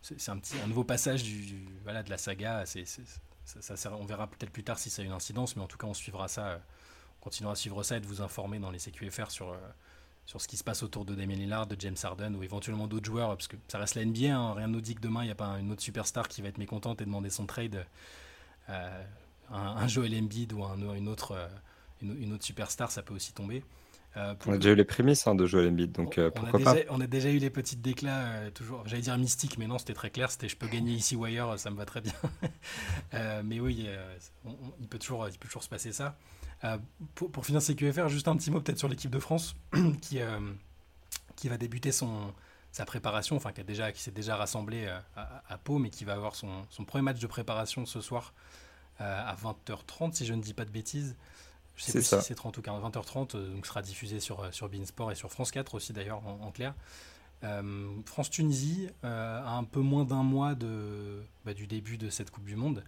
c'est 0.00 0.30
un 0.30 0.40
un 0.64 0.66
nouveau 0.66 0.84
passage 0.84 1.22
du, 1.22 1.66
voilà 1.82 2.02
de 2.02 2.10
la 2.10 2.18
saga. 2.18 2.64
On 3.98 4.04
verra 4.04 4.28
peut-être 4.28 4.52
plus 4.52 4.64
tard 4.64 4.78
si 4.78 4.88
ça 4.88 5.02
a 5.02 5.04
une 5.04 5.12
incidence, 5.12 5.56
mais 5.56 5.62
en 5.62 5.66
tout 5.66 5.78
cas, 5.78 5.86
on 5.86 5.94
suivra 5.94 6.28
ça, 6.28 6.60
on 7.22 7.24
continuera 7.24 7.52
à 7.52 7.56
suivre 7.56 7.82
ça 7.82 7.96
et 7.96 8.00
de 8.00 8.06
vous 8.06 8.20
informer 8.20 8.58
dans 8.58 8.70
les 8.70 8.78
CQFR 8.78 9.30
sur 9.30 9.56
sur 10.24 10.40
ce 10.40 10.46
qui 10.46 10.56
se 10.56 10.62
passe 10.62 10.84
autour 10.84 11.04
de 11.04 11.16
Damien 11.16 11.34
Lillard, 11.34 11.66
de 11.66 11.76
James 11.80 11.96
Harden 12.00 12.36
ou 12.36 12.44
éventuellement 12.44 12.86
d'autres 12.86 13.06
joueurs, 13.06 13.30
parce 13.30 13.48
que 13.48 13.56
ça 13.66 13.78
reste 13.78 13.96
la 13.96 14.04
NBA. 14.04 14.32
Hein. 14.32 14.54
rien 14.54 14.68
ne 14.68 14.72
nous 14.72 14.80
dit 14.80 14.94
que 14.94 15.00
demain 15.00 15.22
il 15.24 15.26
n'y 15.26 15.32
a 15.32 15.36
pas 15.36 15.58
une 15.58 15.72
autre 15.72 15.82
superstar 15.82 16.28
qui 16.28 16.42
va 16.42 16.48
être 16.48 16.58
mécontente 16.58 17.00
et 17.00 17.04
demander 17.04 17.28
son 17.28 17.44
trade 17.44 17.84
un, 19.52 19.86
Joel 19.88 20.14
Embiid 20.14 20.52
ou 20.52 20.64
un, 20.64 20.76
une, 20.94 21.08
autre, 21.08 21.32
euh, 21.32 21.48
une, 22.02 22.32
autre 22.32 22.44
superstar, 22.44 22.90
ça 22.90 23.02
peut 23.02 23.14
aussi 23.14 23.32
tomber. 23.32 23.64
Euh, 24.18 24.34
on 24.46 24.52
a 24.52 24.58
déjà 24.58 24.70
eu 24.70 24.74
les 24.74 24.84
prémices 24.84 25.26
hein, 25.26 25.34
de 25.34 25.46
Joel 25.46 25.68
Embiid, 25.68 25.92
donc 25.92 26.18
euh, 26.18 26.30
pourquoi 26.30 26.60
on 26.60 26.64
pas 26.64 26.76
On 26.90 27.00
a 27.00 27.06
déjà 27.06 27.30
eu 27.30 27.38
les 27.38 27.48
petites 27.48 27.80
déclats, 27.80 28.50
toujours, 28.54 28.86
j'allais 28.86 29.02
dire 29.02 29.16
mystique, 29.16 29.56
mais 29.56 29.66
non, 29.66 29.78
c'était 29.78 29.94
très 29.94 30.10
clair, 30.10 30.30
c'était 30.30 30.48
je 30.48 30.56
peux 30.56 30.68
gagner 30.68 30.92
ici 30.92 31.16
ailleurs, 31.22 31.58
ça 31.58 31.70
me 31.70 31.76
va 31.76 31.86
très 31.86 32.02
bien. 32.02 32.12
mais 33.44 33.58
oui, 33.58 33.88
il, 34.80 34.88
peut 34.88 34.98
toujours, 34.98 35.26
il 35.28 35.38
peut 35.38 35.48
toujours 35.48 35.62
se 35.62 35.70
passer 35.70 35.92
ça. 35.92 36.18
Pour, 37.14 37.30
pour, 37.30 37.44
finir 37.44 37.60
ces 37.60 37.74
QFR, 37.74 38.08
juste 38.08 38.28
un 38.28 38.36
petit 38.36 38.50
mot 38.50 38.60
peut-être 38.60 38.78
sur 38.78 38.88
l'équipe 38.88 39.10
de 39.10 39.18
France 39.18 39.56
qui, 40.00 40.18
qui 41.36 41.48
va 41.48 41.56
débuter 41.56 41.92
son, 41.92 42.32
sa 42.72 42.86
préparation, 42.86 43.36
enfin 43.36 43.52
qui, 43.52 43.60
a 43.60 43.64
déjà, 43.64 43.92
qui 43.92 44.02
s'est 44.02 44.10
déjà 44.10 44.36
rassemblé 44.36 44.86
à, 44.86 45.04
à, 45.48 45.58
Pau, 45.58 45.78
mais 45.78 45.90
qui 45.90 46.04
va 46.04 46.14
avoir 46.14 46.34
son, 46.34 46.62
son, 46.70 46.84
premier 46.84 47.02
match 47.02 47.20
de 47.20 47.26
préparation 47.26 47.84
ce 47.84 48.00
soir 48.00 48.32
euh, 49.00 49.22
à 49.26 49.34
20h30, 49.34 50.14
si 50.14 50.26
je 50.26 50.32
ne 50.32 50.42
dis 50.42 50.54
pas 50.54 50.64
de 50.64 50.70
bêtises. 50.70 51.16
Je 51.76 51.84
sais 51.84 51.92
plus 51.92 52.02
si 52.02 52.20
c'est 52.20 52.34
30 52.34 52.56
ou 52.56 52.62
40, 52.62 52.94
20h30, 52.94 53.36
euh, 53.36 53.54
donc 53.54 53.66
sera 53.66 53.82
diffusé 53.82 54.20
sur, 54.20 54.40
euh, 54.40 54.50
sur 54.52 54.68
Beansport 54.68 55.12
et 55.12 55.14
sur 55.14 55.30
France 55.30 55.50
4 55.50 55.74
aussi 55.74 55.92
d'ailleurs 55.92 56.26
en, 56.26 56.50
clair. 56.50 56.74
France-Tunisie, 58.04 58.88
à 59.02 59.56
un 59.56 59.64
peu 59.64 59.80
moins 59.80 60.04
d'un 60.04 60.22
mois 60.22 60.54
de, 60.54 61.24
bah, 61.44 61.54
du 61.54 61.66
début 61.66 61.98
de 61.98 62.08
cette 62.08 62.30
Coupe 62.30 62.44
du 62.44 62.54
Monde. 62.54 62.84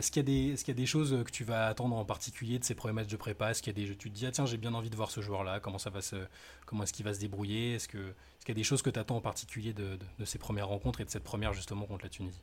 Est-ce 0.00 0.10
qu'il 0.10 0.26
y, 0.30 0.50
est 0.50 0.56
qu'il 0.56 0.68
y, 0.68 0.70
a 0.70 0.74
des 0.80 0.86
choses 0.86 1.14
que 1.26 1.30
tu 1.30 1.44
vas 1.44 1.66
attendre 1.66 1.94
en 1.94 2.06
particulier 2.06 2.58
de 2.58 2.64
ces 2.64 2.74
premiers 2.74 2.94
matchs 2.94 3.08
de 3.08 3.18
prépa? 3.18 3.50
Est-ce 3.50 3.62
qu'il 3.62 3.78
y 3.78 3.84
a 3.84 3.86
des 3.86 3.94
tu 3.94 4.10
te 4.10 4.14
dis 4.14 4.24
ah 4.24 4.30
tiens 4.30 4.46
j'ai 4.46 4.56
bien 4.56 4.72
envie 4.72 4.88
de 4.88 4.96
voir 4.96 5.10
ce 5.10 5.20
joueur-là 5.20 5.60
Comment 5.60 5.76
ça 5.76 5.90
va 5.90 6.00
se 6.00 6.16
comment 6.64 6.84
est-ce 6.84 6.94
qu'il 6.94 7.04
va 7.04 7.12
se 7.12 7.20
débrouiller? 7.20 7.74
Est-ce 7.74 7.86
que 7.86 7.98
qu'il 7.98 8.48
y 8.48 8.52
a 8.52 8.54
des 8.54 8.64
choses 8.64 8.80
que 8.80 8.88
tu 8.88 8.98
attends 8.98 9.16
en 9.16 9.20
particulier 9.20 9.74
de, 9.74 9.98
de, 10.18 10.24
ces 10.24 10.38
premières 10.38 10.68
rencontres 10.68 11.02
et 11.02 11.04
de 11.04 11.10
cette 11.10 11.22
première 11.22 11.52
justement 11.52 11.84
contre 11.84 12.04
la 12.04 12.08
Tunisie? 12.08 12.40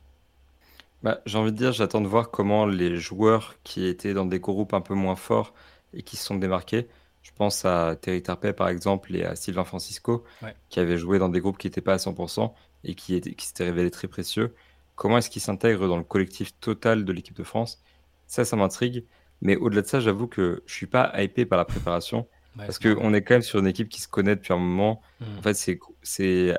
Bah, 1.02 1.20
j'ai 1.26 1.36
envie 1.36 1.50
de 1.50 1.56
dire, 1.56 1.72
j'attends 1.72 2.00
de 2.00 2.06
voir 2.06 2.30
comment 2.30 2.64
les 2.64 2.96
joueurs 2.96 3.56
qui 3.64 3.86
étaient 3.86 4.14
dans 4.14 4.24
des 4.24 4.38
groupes 4.38 4.72
un 4.72 4.80
peu 4.80 4.94
moins 4.94 5.16
forts 5.16 5.52
et 5.94 6.02
qui 6.02 6.16
se 6.16 6.24
sont 6.24 6.36
démarqués, 6.36 6.86
je 7.22 7.32
pense 7.34 7.64
à 7.64 7.96
Terry 7.96 8.22
Tarpey 8.22 8.52
par 8.52 8.68
exemple 8.68 9.14
et 9.16 9.24
à 9.24 9.34
Sylvain 9.34 9.64
Francisco, 9.64 10.24
qui 10.68 10.78
avaient 10.78 10.96
joué 10.96 11.18
dans 11.18 11.28
des 11.28 11.40
groupes 11.40 11.58
qui 11.58 11.66
n'étaient 11.66 11.80
pas 11.80 11.94
à 11.94 11.96
100% 11.96 12.52
et 12.84 12.94
qui, 12.94 13.20
qui 13.20 13.46
s'étaient 13.46 13.64
révélés 13.64 13.90
très 13.90 14.06
précieux. 14.08 14.54
Comment 14.98 15.18
est-ce 15.18 15.30
qu'ils 15.30 15.42
s'intègrent 15.42 15.88
dans 15.88 15.96
le 15.96 16.04
collectif 16.04 16.58
total 16.60 17.04
de 17.04 17.12
l'équipe 17.12 17.36
de 17.36 17.44
France 17.44 17.82
Ça, 18.26 18.44
ça 18.44 18.56
m'intrigue. 18.56 19.04
Mais 19.40 19.56
au-delà 19.56 19.82
de 19.82 19.86
ça, 19.86 20.00
j'avoue 20.00 20.26
que 20.26 20.62
je 20.66 20.74
suis 20.74 20.86
pas 20.86 21.12
hypé 21.22 21.46
par 21.46 21.56
la 21.56 21.64
préparation 21.64 22.28
parce 22.56 22.80
qu'on 22.80 23.14
est 23.14 23.22
quand 23.22 23.34
même 23.34 23.42
sur 23.42 23.60
une 23.60 23.68
équipe 23.68 23.88
qui 23.88 24.00
se 24.00 24.08
connaît 24.08 24.34
depuis 24.34 24.52
un 24.52 24.58
moment. 24.58 25.00
Mmh. 25.20 25.24
En 25.38 25.42
fait, 25.42 25.54
c'est, 25.54 25.78
c'est 26.02 26.58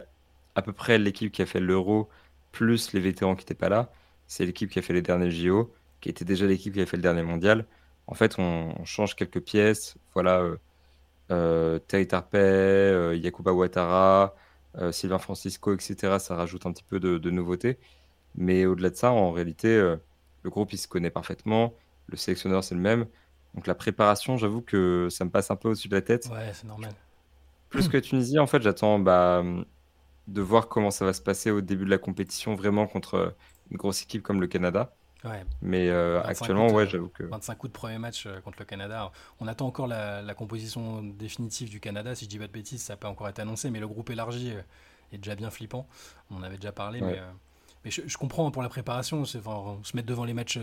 à 0.56 0.62
peu 0.62 0.72
près 0.72 0.98
l'équipe 0.98 1.32
qui 1.32 1.42
a 1.42 1.46
fait 1.46 1.60
l'Euro 1.60 2.10
plus 2.54 2.94
les 2.94 3.02
vétérans 3.02 3.36
qui 3.36 3.44
n'étaient 3.44 3.54
pas 3.54 3.70
là 3.70 3.92
c'est 4.30 4.46
l'équipe 4.46 4.70
qui 4.70 4.80
a 4.80 4.82
fait 4.82 4.94
les 4.94 5.02
derniers 5.02 5.32
JO, 5.32 5.74
qui 6.02 6.08
était 6.08 6.24
déjà 6.24 6.46
l'équipe 6.46 6.74
qui 6.74 6.82
a 6.82 6.86
fait 6.86 6.98
le 6.98 7.04
dernier 7.04 7.24
mondial. 7.24 7.66
En 8.08 8.14
fait, 8.14 8.38
on, 8.38 8.86
change 8.86 9.16
quelques 9.16 9.42
pièces. 9.42 9.98
Voilà, 10.14 10.40
euh, 10.42 10.58
euh 11.32 11.80
Terry 11.80 12.08
Tarpey, 12.08 12.38
euh, 12.38 13.16
Yakuba 13.16 13.54
Ouattara, 13.54 14.36
euh, 14.78 14.92
Sylvain 14.92 15.18
Francisco, 15.18 15.74
etc. 15.74 16.20
Ça 16.20 16.36
rajoute 16.36 16.66
un 16.68 16.72
petit 16.72 16.84
peu 16.84 17.00
de, 17.00 17.18
de 17.18 17.30
nouveautés. 17.32 17.80
Mais 18.36 18.66
au-delà 18.66 18.90
de 18.90 18.96
ça, 18.96 19.12
en 19.12 19.32
réalité, 19.32 19.78
le 20.44 20.50
groupe, 20.50 20.72
il 20.74 20.78
se 20.78 20.88
connaît 20.88 21.10
parfaitement. 21.10 21.74
Le 22.08 22.18
sélectionneur, 22.18 22.64
c'est 22.64 22.76
le 22.76 22.82
même. 22.82 23.06
Donc 23.56 23.68
la 23.68 23.76
préparation, 23.76 24.38
j'avoue 24.38 24.62
que 24.62 25.08
ça 25.10 25.26
me 25.26 25.30
passe 25.30 25.52
un 25.52 25.56
peu 25.56 25.70
au-dessus 25.70 25.88
de 25.88 25.96
la 25.96 26.02
tête. 26.02 26.30
Ouais, 26.32 26.52
c'est 26.54 26.68
normal. 26.68 26.92
Plus 27.70 27.88
que 27.88 27.98
Tunisie, 27.98 28.40
en 28.40 28.48
fait, 28.48 28.62
j'attends 28.62 29.00
bah, 29.00 29.44
de 30.28 30.42
voir 30.42 30.68
comment 30.68 30.92
ça 30.92 31.06
va 31.06 31.14
se 31.14 31.22
passer 31.22 31.52
au 31.52 31.62
début 31.62 31.86
de 31.86 31.90
la 31.90 31.98
compétition, 31.98 32.56
vraiment 32.56 32.88
contre 32.88 33.36
une 33.72 33.78
grosse 33.78 34.04
équipe 34.04 34.24
comme 34.24 34.42
le 34.42 34.48
Canada. 34.48 34.94
Mais 35.62 35.90
euh, 35.90 36.22
actuellement, 36.24 36.68
ouais, 36.68 36.84
euh, 36.84 36.90
j'avoue 36.90 37.10
que. 37.10 37.24
25 37.24 37.56
coups 37.58 37.74
de 37.74 37.78
premier 37.78 37.98
match 37.98 38.26
euh, 38.26 38.40
contre 38.42 38.60
le 38.60 38.66
Canada. 38.66 39.12
On 39.40 39.48
attend 39.48 39.68
encore 39.68 39.88
la, 39.88 40.34
composition 40.34 41.04
définitive 41.04 41.70
du 41.70 41.80
Canada. 41.80 42.16
Si 42.16 42.26
je 42.26 42.30
dis 42.30 42.40
pas 42.40 42.48
de 42.48 42.52
bêtises, 42.52 42.82
ça 42.82 42.94
n'a 42.94 42.98
pas 42.98 43.10
encore 43.10 43.28
été 43.28 43.42
annoncé, 43.42 43.70
mais 43.70 43.80
le 43.80 43.88
groupe 43.88 44.10
élargi 44.10 44.54
est 45.12 45.18
déjà 45.18 45.36
bien 45.36 45.50
flippant. 45.50 45.88
On 46.32 46.38
en 46.38 46.44
avait 46.44 46.56
déjà 46.56 46.72
parlé, 46.72 47.02
mais, 47.02 47.20
mais 47.84 47.92
je, 47.92 48.18
comprends 48.18 48.50
pour 48.52 48.62
la 48.62 48.70
préparation. 48.70 49.26
se 49.26 49.38
mettre 49.96 50.08
devant 50.08 50.26
les 50.26 50.34
matchs, 50.34 50.60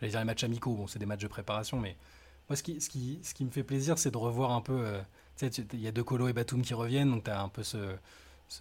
j'allais 0.00 0.10
dire 0.10 0.20
les 0.20 0.26
matchs 0.26 0.44
amicaux. 0.44 0.74
Bon, 0.74 0.86
c'est 0.86 0.98
des 0.98 1.06
matchs 1.06 1.22
de 1.22 1.28
préparation, 1.28 1.78
mais 1.78 1.96
moi, 2.48 2.56
ce 2.56 2.62
qui, 2.62 2.80
ce 2.80 2.88
qui, 2.88 3.20
ce 3.22 3.34
qui 3.34 3.44
me 3.44 3.50
fait 3.50 3.62
plaisir, 3.62 3.98
c'est 3.98 4.10
de 4.10 4.16
revoir 4.16 4.52
un 4.52 4.60
peu. 4.60 4.84
tu 5.36 5.50
sais, 5.50 5.64
il 5.72 5.80
y 5.80 5.88
a 5.88 5.92
deux 5.92 6.04
Colo 6.04 6.28
et 6.28 6.32
Batum 6.32 6.62
qui 6.62 6.74
reviennent, 6.74 7.10
donc 7.10 7.24
tu 7.24 7.30
as 7.30 7.40
un 7.40 7.48
peu 7.48 7.62
ce 7.62 7.96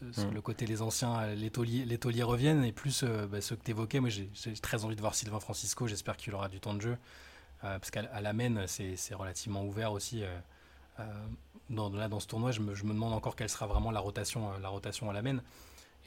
Mm. 0.01 0.33
Le 0.33 0.41
côté 0.41 0.65
les 0.65 0.81
anciens, 0.81 1.19
euh, 1.21 1.35
les 1.35 1.49
tauliers, 1.49 2.23
reviennent, 2.23 2.63
et 2.63 2.71
plus 2.71 3.03
euh, 3.03 3.27
bah, 3.27 3.41
ceux 3.41 3.55
que 3.55 3.63
tu 3.63 3.71
évoquais. 3.71 3.99
Moi, 3.99 4.09
j'ai 4.09 4.29
très 4.61 4.83
envie 4.83 4.95
de 4.95 5.01
voir 5.01 5.15
Sylvain 5.15 5.39
Francisco. 5.39 5.87
J'espère 5.87 6.17
qu'il 6.17 6.33
aura 6.33 6.49
du 6.49 6.59
temps 6.59 6.73
de 6.73 6.81
jeu. 6.81 6.97
Euh, 7.63 7.79
parce 7.79 7.91
qu'à 7.91 8.21
la 8.21 8.33
main, 8.33 8.65
c'est 8.67 9.13
relativement 9.13 9.63
ouvert 9.63 9.91
aussi. 9.91 10.23
dans, 11.69 11.89
là, 11.89 12.07
dans 12.07 12.19
ce 12.19 12.27
tournoi, 12.27 12.51
je 12.51 12.61
me, 12.61 12.73
demande 12.73 13.13
encore 13.13 13.35
quelle 13.35 13.49
sera 13.49 13.67
vraiment 13.67 13.91
la 13.91 13.99
rotation, 13.99 14.57
la 14.59 14.69
rotation 14.69 15.09
à 15.09 15.13
la 15.13 15.21
main. 15.21 15.39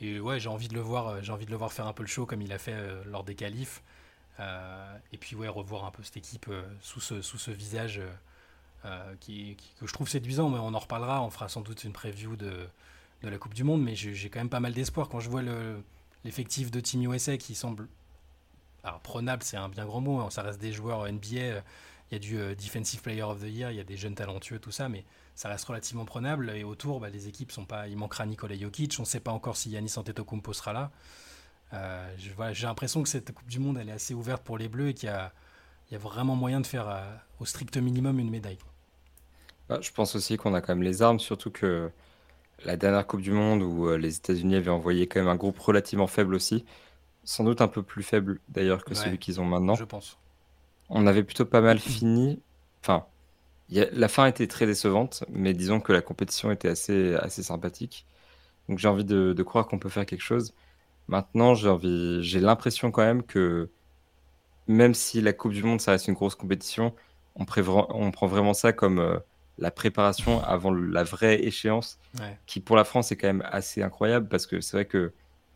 Et 0.00 0.20
ouais, 0.20 0.38
j'ai 0.38 0.48
envie 0.48 0.68
de 0.68 0.74
le 0.74 0.80
voir, 0.80 1.22
j'ai 1.22 1.32
envie 1.32 1.46
de 1.46 1.50
le 1.50 1.56
voir 1.56 1.72
faire 1.72 1.86
un 1.86 1.92
peu 1.92 2.02
le 2.02 2.08
show 2.08 2.26
comme 2.26 2.42
il 2.42 2.52
a 2.52 2.58
fait 2.58 2.76
lors 3.06 3.24
des 3.24 3.34
qualifs. 3.34 3.82
et 4.38 5.18
puis 5.18 5.34
ouais, 5.36 5.48
revoir 5.48 5.84
un 5.84 5.90
peu 5.90 6.02
cette 6.02 6.16
équipe 6.16 6.50
sous 6.80 7.00
ce, 7.00 7.50
visage 7.50 8.00
que 8.84 9.54
je 9.82 9.92
trouve 9.92 10.08
séduisant. 10.08 10.50
Mais 10.50 10.58
on 10.58 10.74
en 10.74 10.78
reparlera. 10.78 11.22
On 11.22 11.30
fera 11.30 11.48
sans 11.48 11.62
doute 11.62 11.84
une 11.84 11.92
preview 11.92 12.36
de 12.36 12.68
de 13.22 13.28
la 13.28 13.38
Coupe 13.38 13.54
du 13.54 13.64
Monde, 13.64 13.82
mais 13.82 13.94
j'ai 13.94 14.30
quand 14.30 14.38
même 14.38 14.48
pas 14.48 14.60
mal 14.60 14.72
d'espoir 14.72 15.08
quand 15.08 15.20
je 15.20 15.28
vois 15.28 15.42
l'effectif 16.24 16.70
de 16.70 16.80
Team 16.80 17.12
USA 17.12 17.36
qui 17.36 17.54
semble. 17.54 17.88
Alors, 18.84 19.00
prenable, 19.00 19.42
c'est 19.42 19.56
un 19.56 19.68
bien 19.68 19.84
grand 19.84 20.00
mot, 20.00 20.20
hein, 20.20 20.30
ça 20.30 20.42
reste 20.42 20.60
des 20.60 20.72
joueurs 20.72 21.10
NBA. 21.10 21.62
Il 22.10 22.14
y 22.14 22.16
a 22.16 22.18
du 22.18 22.38
euh, 22.38 22.54
Defensive 22.54 23.02
Player 23.02 23.22
of 23.22 23.40
the 23.40 23.48
Year, 23.48 23.70
il 23.70 23.76
y 23.76 23.80
a 23.80 23.84
des 23.84 23.96
jeunes 23.96 24.14
talentueux, 24.14 24.58
tout 24.58 24.70
ça, 24.70 24.88
mais 24.88 25.04
ça 25.34 25.48
reste 25.48 25.66
relativement 25.66 26.06
prenable. 26.06 26.50
Et 26.50 26.64
autour, 26.64 27.00
bah, 27.00 27.10
les 27.10 27.28
équipes 27.28 27.52
sont 27.52 27.66
pas. 27.66 27.86
Il 27.88 27.96
manquera 27.98 28.24
Nikola 28.24 28.56
Jokic, 28.56 28.94
on 28.98 29.02
ne 29.02 29.06
sait 29.06 29.20
pas 29.20 29.32
encore 29.32 29.56
si 29.56 29.70
Yannis 29.70 29.94
Antetokounmpo 29.96 30.52
sera 30.54 30.72
là. 30.72 30.90
Euh, 31.74 32.14
j'ai 32.52 32.66
l'impression 32.66 33.02
que 33.02 33.10
cette 33.10 33.32
Coupe 33.32 33.48
du 33.48 33.58
Monde, 33.58 33.76
elle 33.78 33.90
est 33.90 33.92
assez 33.92 34.14
ouverte 34.14 34.42
pour 34.42 34.56
les 34.56 34.68
Bleus 34.68 34.88
et 34.88 34.94
qu'il 34.94 35.10
y 35.10 35.12
a, 35.12 35.32
il 35.90 35.92
y 35.92 35.96
a 35.96 35.98
vraiment 35.98 36.34
moyen 36.34 36.60
de 36.60 36.66
faire 36.66 36.88
euh, 36.88 37.02
au 37.40 37.44
strict 37.44 37.76
minimum 37.76 38.18
une 38.18 38.30
médaille. 38.30 38.58
Bah, 39.68 39.78
je 39.82 39.90
pense 39.90 40.16
aussi 40.16 40.38
qu'on 40.38 40.54
a 40.54 40.62
quand 40.62 40.74
même 40.74 40.82
les 40.82 41.02
armes, 41.02 41.20
surtout 41.20 41.50
que 41.50 41.90
la 42.64 42.78
dernière 42.78 43.06
Coupe 43.06 43.20
du 43.20 43.32
Monde 43.32 43.62
où 43.62 43.94
les 43.96 44.16
États-Unis 44.16 44.56
avaient 44.56 44.70
envoyé 44.70 45.06
quand 45.06 45.20
même 45.20 45.28
un 45.28 45.36
groupe 45.36 45.58
relativement 45.58 46.06
faible 46.06 46.34
aussi, 46.34 46.64
sans 47.22 47.44
doute 47.44 47.60
un 47.60 47.68
peu 47.68 47.82
plus 47.82 48.02
faible 48.02 48.40
d'ailleurs 48.48 48.82
que 48.82 48.94
celui 48.94 49.18
qu'ils 49.18 49.42
ont 49.42 49.44
maintenant. 49.44 49.74
Je 49.74 49.84
pense. 49.84 50.16
On 50.88 51.06
avait 51.06 51.22
plutôt 51.22 51.44
pas 51.44 51.60
mal 51.60 51.78
fini. 51.78 52.40
Enfin, 52.82 53.06
la 53.70 54.08
fin 54.08 54.26
était 54.26 54.46
très 54.46 54.66
décevante, 54.66 55.24
mais 55.28 55.52
disons 55.52 55.80
que 55.80 55.92
la 55.92 56.00
compétition 56.00 56.50
était 56.50 56.68
assez, 56.68 57.14
assez 57.16 57.42
sympathique. 57.42 58.06
Donc 58.68 58.78
j'ai 58.78 58.88
envie 58.88 59.04
de, 59.04 59.42
croire 59.42 59.66
qu'on 59.66 59.78
peut 59.78 59.88
faire 59.88 60.06
quelque 60.06 60.22
chose. 60.22 60.54
Maintenant, 61.08 61.54
j'ai 61.54 62.40
l'impression 62.40 62.90
quand 62.90 63.02
même 63.02 63.22
que 63.22 63.70
même 64.66 64.94
si 64.94 65.20
la 65.22 65.32
Coupe 65.32 65.52
du 65.52 65.62
Monde, 65.62 65.80
ça 65.80 65.92
reste 65.92 66.08
une 66.08 66.14
grosse 66.14 66.34
compétition, 66.34 66.94
on, 67.36 67.46
on 67.46 68.10
prend 68.10 68.26
vraiment 68.26 68.52
ça 68.52 68.74
comme 68.74 68.98
euh, 68.98 69.18
la 69.58 69.70
préparation 69.70 70.42
avant 70.44 70.70
la 70.70 71.04
vraie 71.04 71.42
échéance, 71.42 71.98
qui 72.46 72.60
pour 72.60 72.76
la 72.76 72.84
France 72.84 73.10
est 73.12 73.16
quand 73.16 73.28
même 73.28 73.44
assez 73.50 73.82
incroyable 73.82 74.28
parce 74.28 74.46
que 74.46 74.60
c'est 74.60 74.76
vrai 74.76 74.84
que 74.84 75.12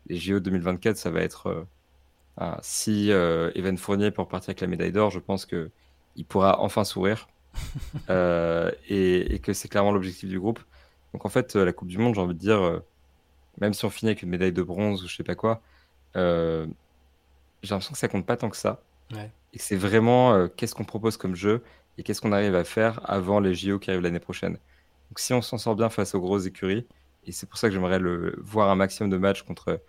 les 0.07 0.17
JO 0.17 0.39
2024, 0.39 0.97
ça 0.97 1.09
va 1.09 1.21
être 1.21 1.47
euh, 1.47 1.63
si 2.61 3.11
euh, 3.11 3.51
Evan 3.55 3.77
Fournier 3.77 4.11
peut 4.11 4.21
repartir 4.21 4.49
avec 4.49 4.61
la 4.61 4.67
médaille 4.67 4.91
d'or, 4.91 5.11
je 5.11 5.19
pense 5.19 5.45
que 5.45 5.69
il 6.15 6.25
pourra 6.25 6.61
enfin 6.61 6.83
sourire 6.83 7.27
euh, 8.09 8.71
et, 8.89 9.39
que 9.39 9.53
c'est 9.53 9.67
clairement 9.67 9.91
l'objectif 9.91 10.29
du 10.29 10.39
groupe. 10.39 10.59
Donc 11.13 11.25
en 11.25 11.29
fait, 11.29 11.55
la 11.55 11.73
Coupe 11.73 11.87
du 11.87 11.97
Monde, 11.97 12.15
j'ai 12.15 12.21
envie 12.21 12.33
de 12.33 12.39
dire, 12.39 12.81
même 13.59 13.73
si 13.73 13.85
on 13.85 13.89
finit 13.89 14.09
avec 14.09 14.23
une 14.23 14.29
médaille 14.29 14.53
de 14.53 14.63
bronze 14.63 15.03
ou 15.03 15.07
je 15.07 15.15
sais 15.15 15.23
pas 15.23 15.35
quoi, 15.35 15.61
j'ai 16.15 16.21
l'impression 17.63 17.93
que 17.93 17.99
ça 17.99 18.07
compte 18.07 18.25
pas 18.25 18.37
tant 18.37 18.49
que 18.49 18.57
ça. 18.57 18.81
Et 19.53 19.57
que 19.57 19.63
c'est 19.63 19.75
vraiment 19.75 20.47
qu'est-ce 20.49 20.73
qu'on 20.73 20.85
propose 20.85 21.17
comme 21.17 21.35
jeu 21.35 21.63
et 21.99 22.03
qu'est-ce 22.03 22.21
qu'on 22.21 22.31
arrive 22.31 22.55
à 22.55 22.63
faire 22.63 22.99
avant 23.03 23.39
les 23.39 23.53
JO 23.53 23.77
qui 23.77 23.91
arrivent 23.91 24.01
l'année 24.01 24.19
prochaine. 24.19 24.53
Donc 25.09 25.19
si 25.19 25.33
on 25.33 25.43
s'en 25.43 25.59
sort 25.59 25.75
bien 25.75 25.89
face 25.89 26.15
aux 26.15 26.19
grosses 26.19 26.47
écuries, 26.47 26.87
et 27.25 27.31
c'est 27.31 27.47
pour 27.47 27.59
ça 27.59 27.67
que 27.67 27.73
j'aimerais 27.73 27.99
le, 27.99 28.35
voir 28.41 28.69
un 28.69 28.75
maximum 28.75 29.11
de 29.11 29.17
matchs 29.17 29.43
contre 29.43 29.79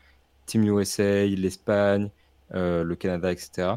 Team 0.45 0.65
USA, 0.65 1.25
l'Espagne, 1.25 2.05
euh, 2.05 2.24
le 2.55 2.95
Canada, 2.95 3.33
etc., 3.33 3.77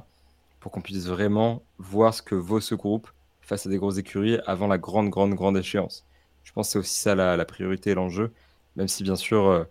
pour 0.59 0.71
qu'on 0.71 0.81
puisse 0.81 1.07
vraiment 1.07 1.63
voir 1.77 2.13
ce 2.13 2.21
que 2.21 2.35
vaut 2.35 2.59
ce 2.61 2.75
groupe 2.75 3.09
face 3.41 3.65
à 3.65 3.69
des 3.69 3.77
grosses 3.77 3.97
écuries 3.97 4.39
avant 4.45 4.67
la 4.67 4.77
grande, 4.77 5.09
grande, 5.09 5.33
grande 5.33 5.57
échéance. 5.57 6.05
Je 6.43 6.51
pense 6.51 6.67
que 6.67 6.71
c'est 6.73 6.79
aussi 6.79 6.95
ça 6.95 7.15
la, 7.15 7.45
priorité 7.45 7.91
et 7.91 7.93
l'enjeu, 7.93 8.31
même 8.75 8.87
si 8.87 9.03
bien 9.03 9.15
sûr, 9.15 9.47
euh, 9.47 9.63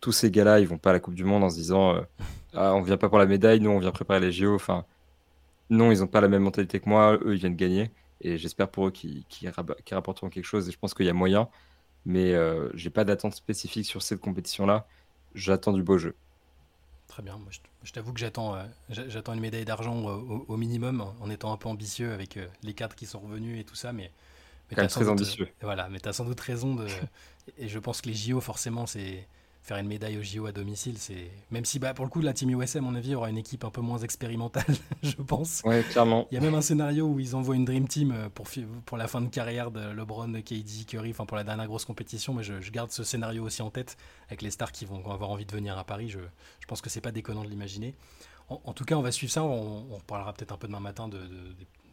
tous 0.00 0.12
ces 0.12 0.30
gars-là, 0.30 0.60
ils 0.60 0.68
vont 0.68 0.78
pas 0.78 0.90
à 0.90 0.92
la 0.92 1.00
Coupe 1.00 1.14
du 1.14 1.24
Monde 1.24 1.44
en 1.44 1.50
se 1.50 1.56
disant 1.56 1.94
euh, 1.96 2.00
ah, 2.54 2.74
on 2.74 2.82
vient 2.82 2.96
pas 2.96 3.08
pour 3.08 3.18
la 3.18 3.26
médaille, 3.26 3.60
nous 3.60 3.70
on 3.70 3.78
vient 3.78 3.90
préparer 3.90 4.20
les 4.20 4.32
JO. 4.32 4.54
Enfin, 4.54 4.84
non, 5.70 5.92
ils 5.92 6.00
n'ont 6.00 6.06
pas 6.06 6.20
la 6.20 6.28
même 6.28 6.42
mentalité 6.42 6.80
que 6.80 6.88
moi, 6.88 7.18
eux 7.24 7.34
ils 7.34 7.38
viennent 7.38 7.56
gagner. 7.56 7.90
Et 8.20 8.38
j'espère 8.38 8.68
pour 8.68 8.88
eux 8.88 8.90
qu'ils 8.90 9.24
rapporteront 9.92 10.30
quelque 10.30 10.44
chose. 10.44 10.68
Et 10.68 10.72
je 10.72 10.78
pense 10.78 10.94
qu'il 10.94 11.06
y 11.06 11.10
a 11.10 11.12
moyen. 11.12 11.48
Mais 12.06 12.34
euh, 12.34 12.70
j'ai 12.74 12.90
pas 12.90 13.04
d'attente 13.04 13.34
spécifique 13.34 13.86
sur 13.86 14.02
cette 14.02 14.20
compétition-là. 14.20 14.86
J'attends 15.34 15.72
du 15.72 15.82
beau 15.82 15.98
jeu. 15.98 16.14
Très 17.08 17.22
bien. 17.22 17.38
Moi, 17.38 17.48
je, 17.82 17.92
t'avoue 17.92 18.12
que 18.12 18.20
j'attends, 18.20 18.56
euh, 18.56 18.64
j'attends 18.88 19.32
une 19.32 19.40
médaille 19.40 19.64
d'argent 19.64 19.96
au, 19.96 20.56
minimum, 20.56 21.12
en 21.20 21.30
étant 21.30 21.52
un 21.52 21.56
peu 21.56 21.68
ambitieux 21.68 22.12
avec 22.12 22.36
euh, 22.36 22.46
les 22.62 22.74
cadres 22.74 22.96
qui 22.96 23.06
sont 23.06 23.20
revenus 23.20 23.60
et 23.60 23.64
tout 23.64 23.76
ça. 23.76 23.92
Mais, 23.92 24.10
mais 24.70 24.86
très 24.88 25.08
ambitieux. 25.08 25.48
voilà, 25.62 25.88
mais 25.88 26.00
tu 26.00 26.08
as 26.08 26.12
sans 26.12 26.24
doute 26.24 26.40
raison. 26.40 26.74
De, 26.74 26.86
et 27.58 27.68
je 27.68 27.78
pense 27.78 28.00
que 28.00 28.08
les 28.08 28.14
JO, 28.14 28.40
forcément, 28.40 28.86
c'est 28.86 29.26
faire 29.66 29.78
une 29.78 29.88
médaille 29.88 30.16
au 30.16 30.22
JO 30.22 30.46
à 30.46 30.52
domicile, 30.52 30.96
c'est 30.96 31.28
même 31.50 31.64
si 31.64 31.80
bah, 31.80 31.92
pour 31.92 32.04
le 32.04 32.10
coup 32.10 32.20
la 32.20 32.32
team 32.32 32.50
USA 32.50 32.78
à 32.78 32.82
mon 32.82 32.94
avis 32.94 33.16
aura 33.16 33.30
une 33.30 33.36
équipe 33.36 33.64
un 33.64 33.70
peu 33.70 33.80
moins 33.80 33.98
expérimentale, 33.98 34.64
je 35.02 35.16
pense. 35.16 35.62
Ouais, 35.64 35.82
clairement. 35.90 36.28
Il 36.30 36.36
y 36.36 36.38
a 36.38 36.40
même 36.40 36.54
un 36.54 36.62
scénario 36.62 37.06
où 37.08 37.18
ils 37.18 37.34
envoient 37.34 37.56
une 37.56 37.64
dream 37.64 37.88
team 37.88 38.12
euh, 38.12 38.28
pour 38.28 38.46
pour 38.84 38.96
la 38.96 39.08
fin 39.08 39.20
de 39.20 39.28
carrière 39.28 39.72
de 39.72 39.80
LeBron, 39.90 40.32
KD, 40.40 40.86
Curry, 40.86 41.10
enfin 41.10 41.26
pour 41.26 41.36
la 41.36 41.42
dernière 41.42 41.66
grosse 41.66 41.84
compétition. 41.84 42.32
Mais 42.32 42.44
je, 42.44 42.70
garde 42.70 42.92
ce 42.92 43.02
scénario 43.02 43.42
aussi 43.42 43.60
en 43.60 43.70
tête 43.70 43.96
avec 44.28 44.40
les 44.42 44.52
stars 44.52 44.70
qui 44.70 44.84
vont 44.84 45.10
avoir 45.10 45.30
envie 45.30 45.46
de 45.46 45.52
venir 45.52 45.76
à 45.76 45.82
Paris. 45.82 46.10
Je, 46.10 46.20
je 46.60 46.66
pense 46.66 46.80
que 46.80 46.88
c'est 46.88 47.00
pas 47.00 47.10
déconnant 47.10 47.42
de 47.42 47.48
l'imaginer. 47.48 47.96
En, 48.48 48.72
tout 48.72 48.84
cas, 48.84 48.94
on 48.94 49.02
va 49.02 49.10
suivre 49.10 49.32
ça. 49.32 49.42
On, 49.42 49.86
on 49.90 49.96
reparlera 49.96 50.32
peut-être 50.32 50.52
un 50.52 50.56
peu 50.56 50.68
demain 50.68 50.78
matin 50.78 51.08
de, 51.08 51.18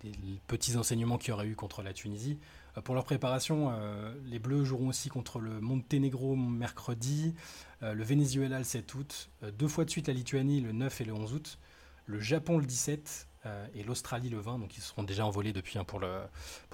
des 0.03 0.12
petits 0.45 0.77
enseignements 0.77 1.17
qu'il 1.17 1.29
y 1.29 1.31
aurait 1.31 1.47
eu 1.47 1.55
contre 1.55 1.81
la 1.81 1.93
Tunisie. 1.93 2.38
Euh, 2.77 2.81
pour 2.81 2.95
leur 2.95 3.03
préparation, 3.03 3.71
euh, 3.71 4.13
les 4.25 4.39
Bleus 4.39 4.63
joueront 4.63 4.89
aussi 4.89 5.09
contre 5.09 5.39
le 5.39 5.59
Monténégro 5.62 6.36
mercredi, 6.36 7.33
euh, 7.81 7.93
le 7.93 8.03
Venezuela 8.03 8.57
le 8.57 8.63
7 8.63 8.93
août, 8.95 9.29
deux 9.57 9.67
fois 9.67 9.86
de 9.86 9.89
suite 9.89 10.07
la 10.07 10.13
Lituanie 10.13 10.62
le 10.62 10.71
9 10.71 11.01
et 11.01 11.05
le 11.05 11.13
11 11.13 11.33
août, 11.33 11.59
le 12.05 12.19
Japon 12.19 12.57
le 12.57 12.65
17 12.65 13.27
et 13.75 13.83
l'Australie 13.83 14.29
le 14.29 14.39
20. 14.39 14.59
Donc 14.59 14.77
ils 14.77 14.81
seront 14.81 15.03
déjà 15.03 15.25
envolés 15.25 15.51
depuis 15.51 15.77
hein, 15.77 15.83
pour, 15.83 15.99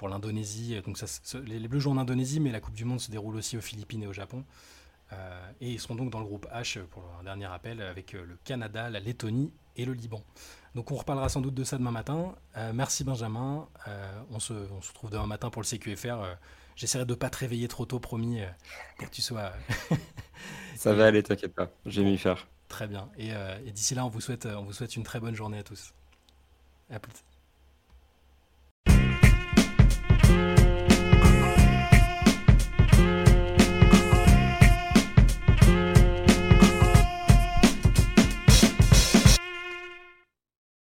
l'Indonésie. 0.08 0.80
Les, 1.44 1.66
Bleus 1.66 1.80
jouent 1.80 1.90
en 1.90 1.98
Indonésie, 1.98 2.38
mais 2.38 2.52
la 2.52 2.60
Coupe 2.60 2.74
du 2.74 2.84
Monde 2.84 3.00
se 3.00 3.10
déroule 3.10 3.34
aussi 3.34 3.56
aux 3.56 3.60
Philippines 3.60 4.04
et 4.04 4.06
au 4.06 4.12
Japon. 4.12 4.44
et 5.60 5.72
ils 5.72 5.80
seront 5.80 5.96
donc 5.96 6.10
dans 6.10 6.20
le 6.20 6.26
groupe 6.26 6.46
H 6.54 6.80
pour 6.84 7.02
un 7.18 7.24
dernier 7.24 7.46
appel 7.46 7.82
avec 7.82 8.12
le 8.12 8.38
Canada, 8.44 8.88
la 8.88 9.00
Lettonie 9.00 9.52
et 9.74 9.84
le 9.84 9.94
Liban. 9.94 10.22
Donc 10.74 10.90
on 10.92 10.96
reparlera 10.96 11.28
sans 11.28 11.40
doute 11.40 11.54
de 11.54 11.64
ça 11.64 11.78
demain 11.78 11.90
matin. 11.90 12.34
Euh, 12.56 12.72
merci 12.72 13.04
Benjamin. 13.04 13.68
Euh, 13.88 14.22
on, 14.30 14.38
se, 14.38 14.52
on, 14.52 14.80
se, 14.80 14.88
retrouve 14.88 15.10
demain 15.10 15.26
matin 15.26 15.50
pour 15.50 15.62
le 15.62 15.66
CQFR. 15.66 16.06
Euh, 16.06 16.34
j'essaierai 16.76 17.04
de 17.04 17.10
ne 17.10 17.16
pas 17.16 17.30
te 17.30 17.38
réveiller 17.38 17.68
trop 17.68 17.86
tôt, 17.86 17.98
promis, 17.98 18.40
pour 18.98 19.08
que 19.08 19.14
tu 19.14 19.22
sois... 19.22 19.52
ça 20.76 20.94
va 20.94 21.06
aller, 21.06 21.22
t'inquiète 21.22 21.54
pas. 21.54 21.70
J'ai 21.86 22.04
mis 22.04 22.18
faire. 22.18 22.46
Très 22.68 22.86
bien. 22.86 23.08
Et, 23.18 23.30
et 23.66 23.72
d'ici 23.72 23.94
là, 23.94 24.06
on 24.06 24.08
vous, 24.08 24.20
souhaite, 24.20 24.46
on 24.46 24.62
vous 24.62 24.72
souhaite 24.72 24.94
une 24.94 25.02
très 25.02 25.18
bonne 25.18 25.34
journée 25.34 25.58
à 25.58 25.64
tous. 25.64 25.92
À 26.88 27.00
plus. 27.00 27.12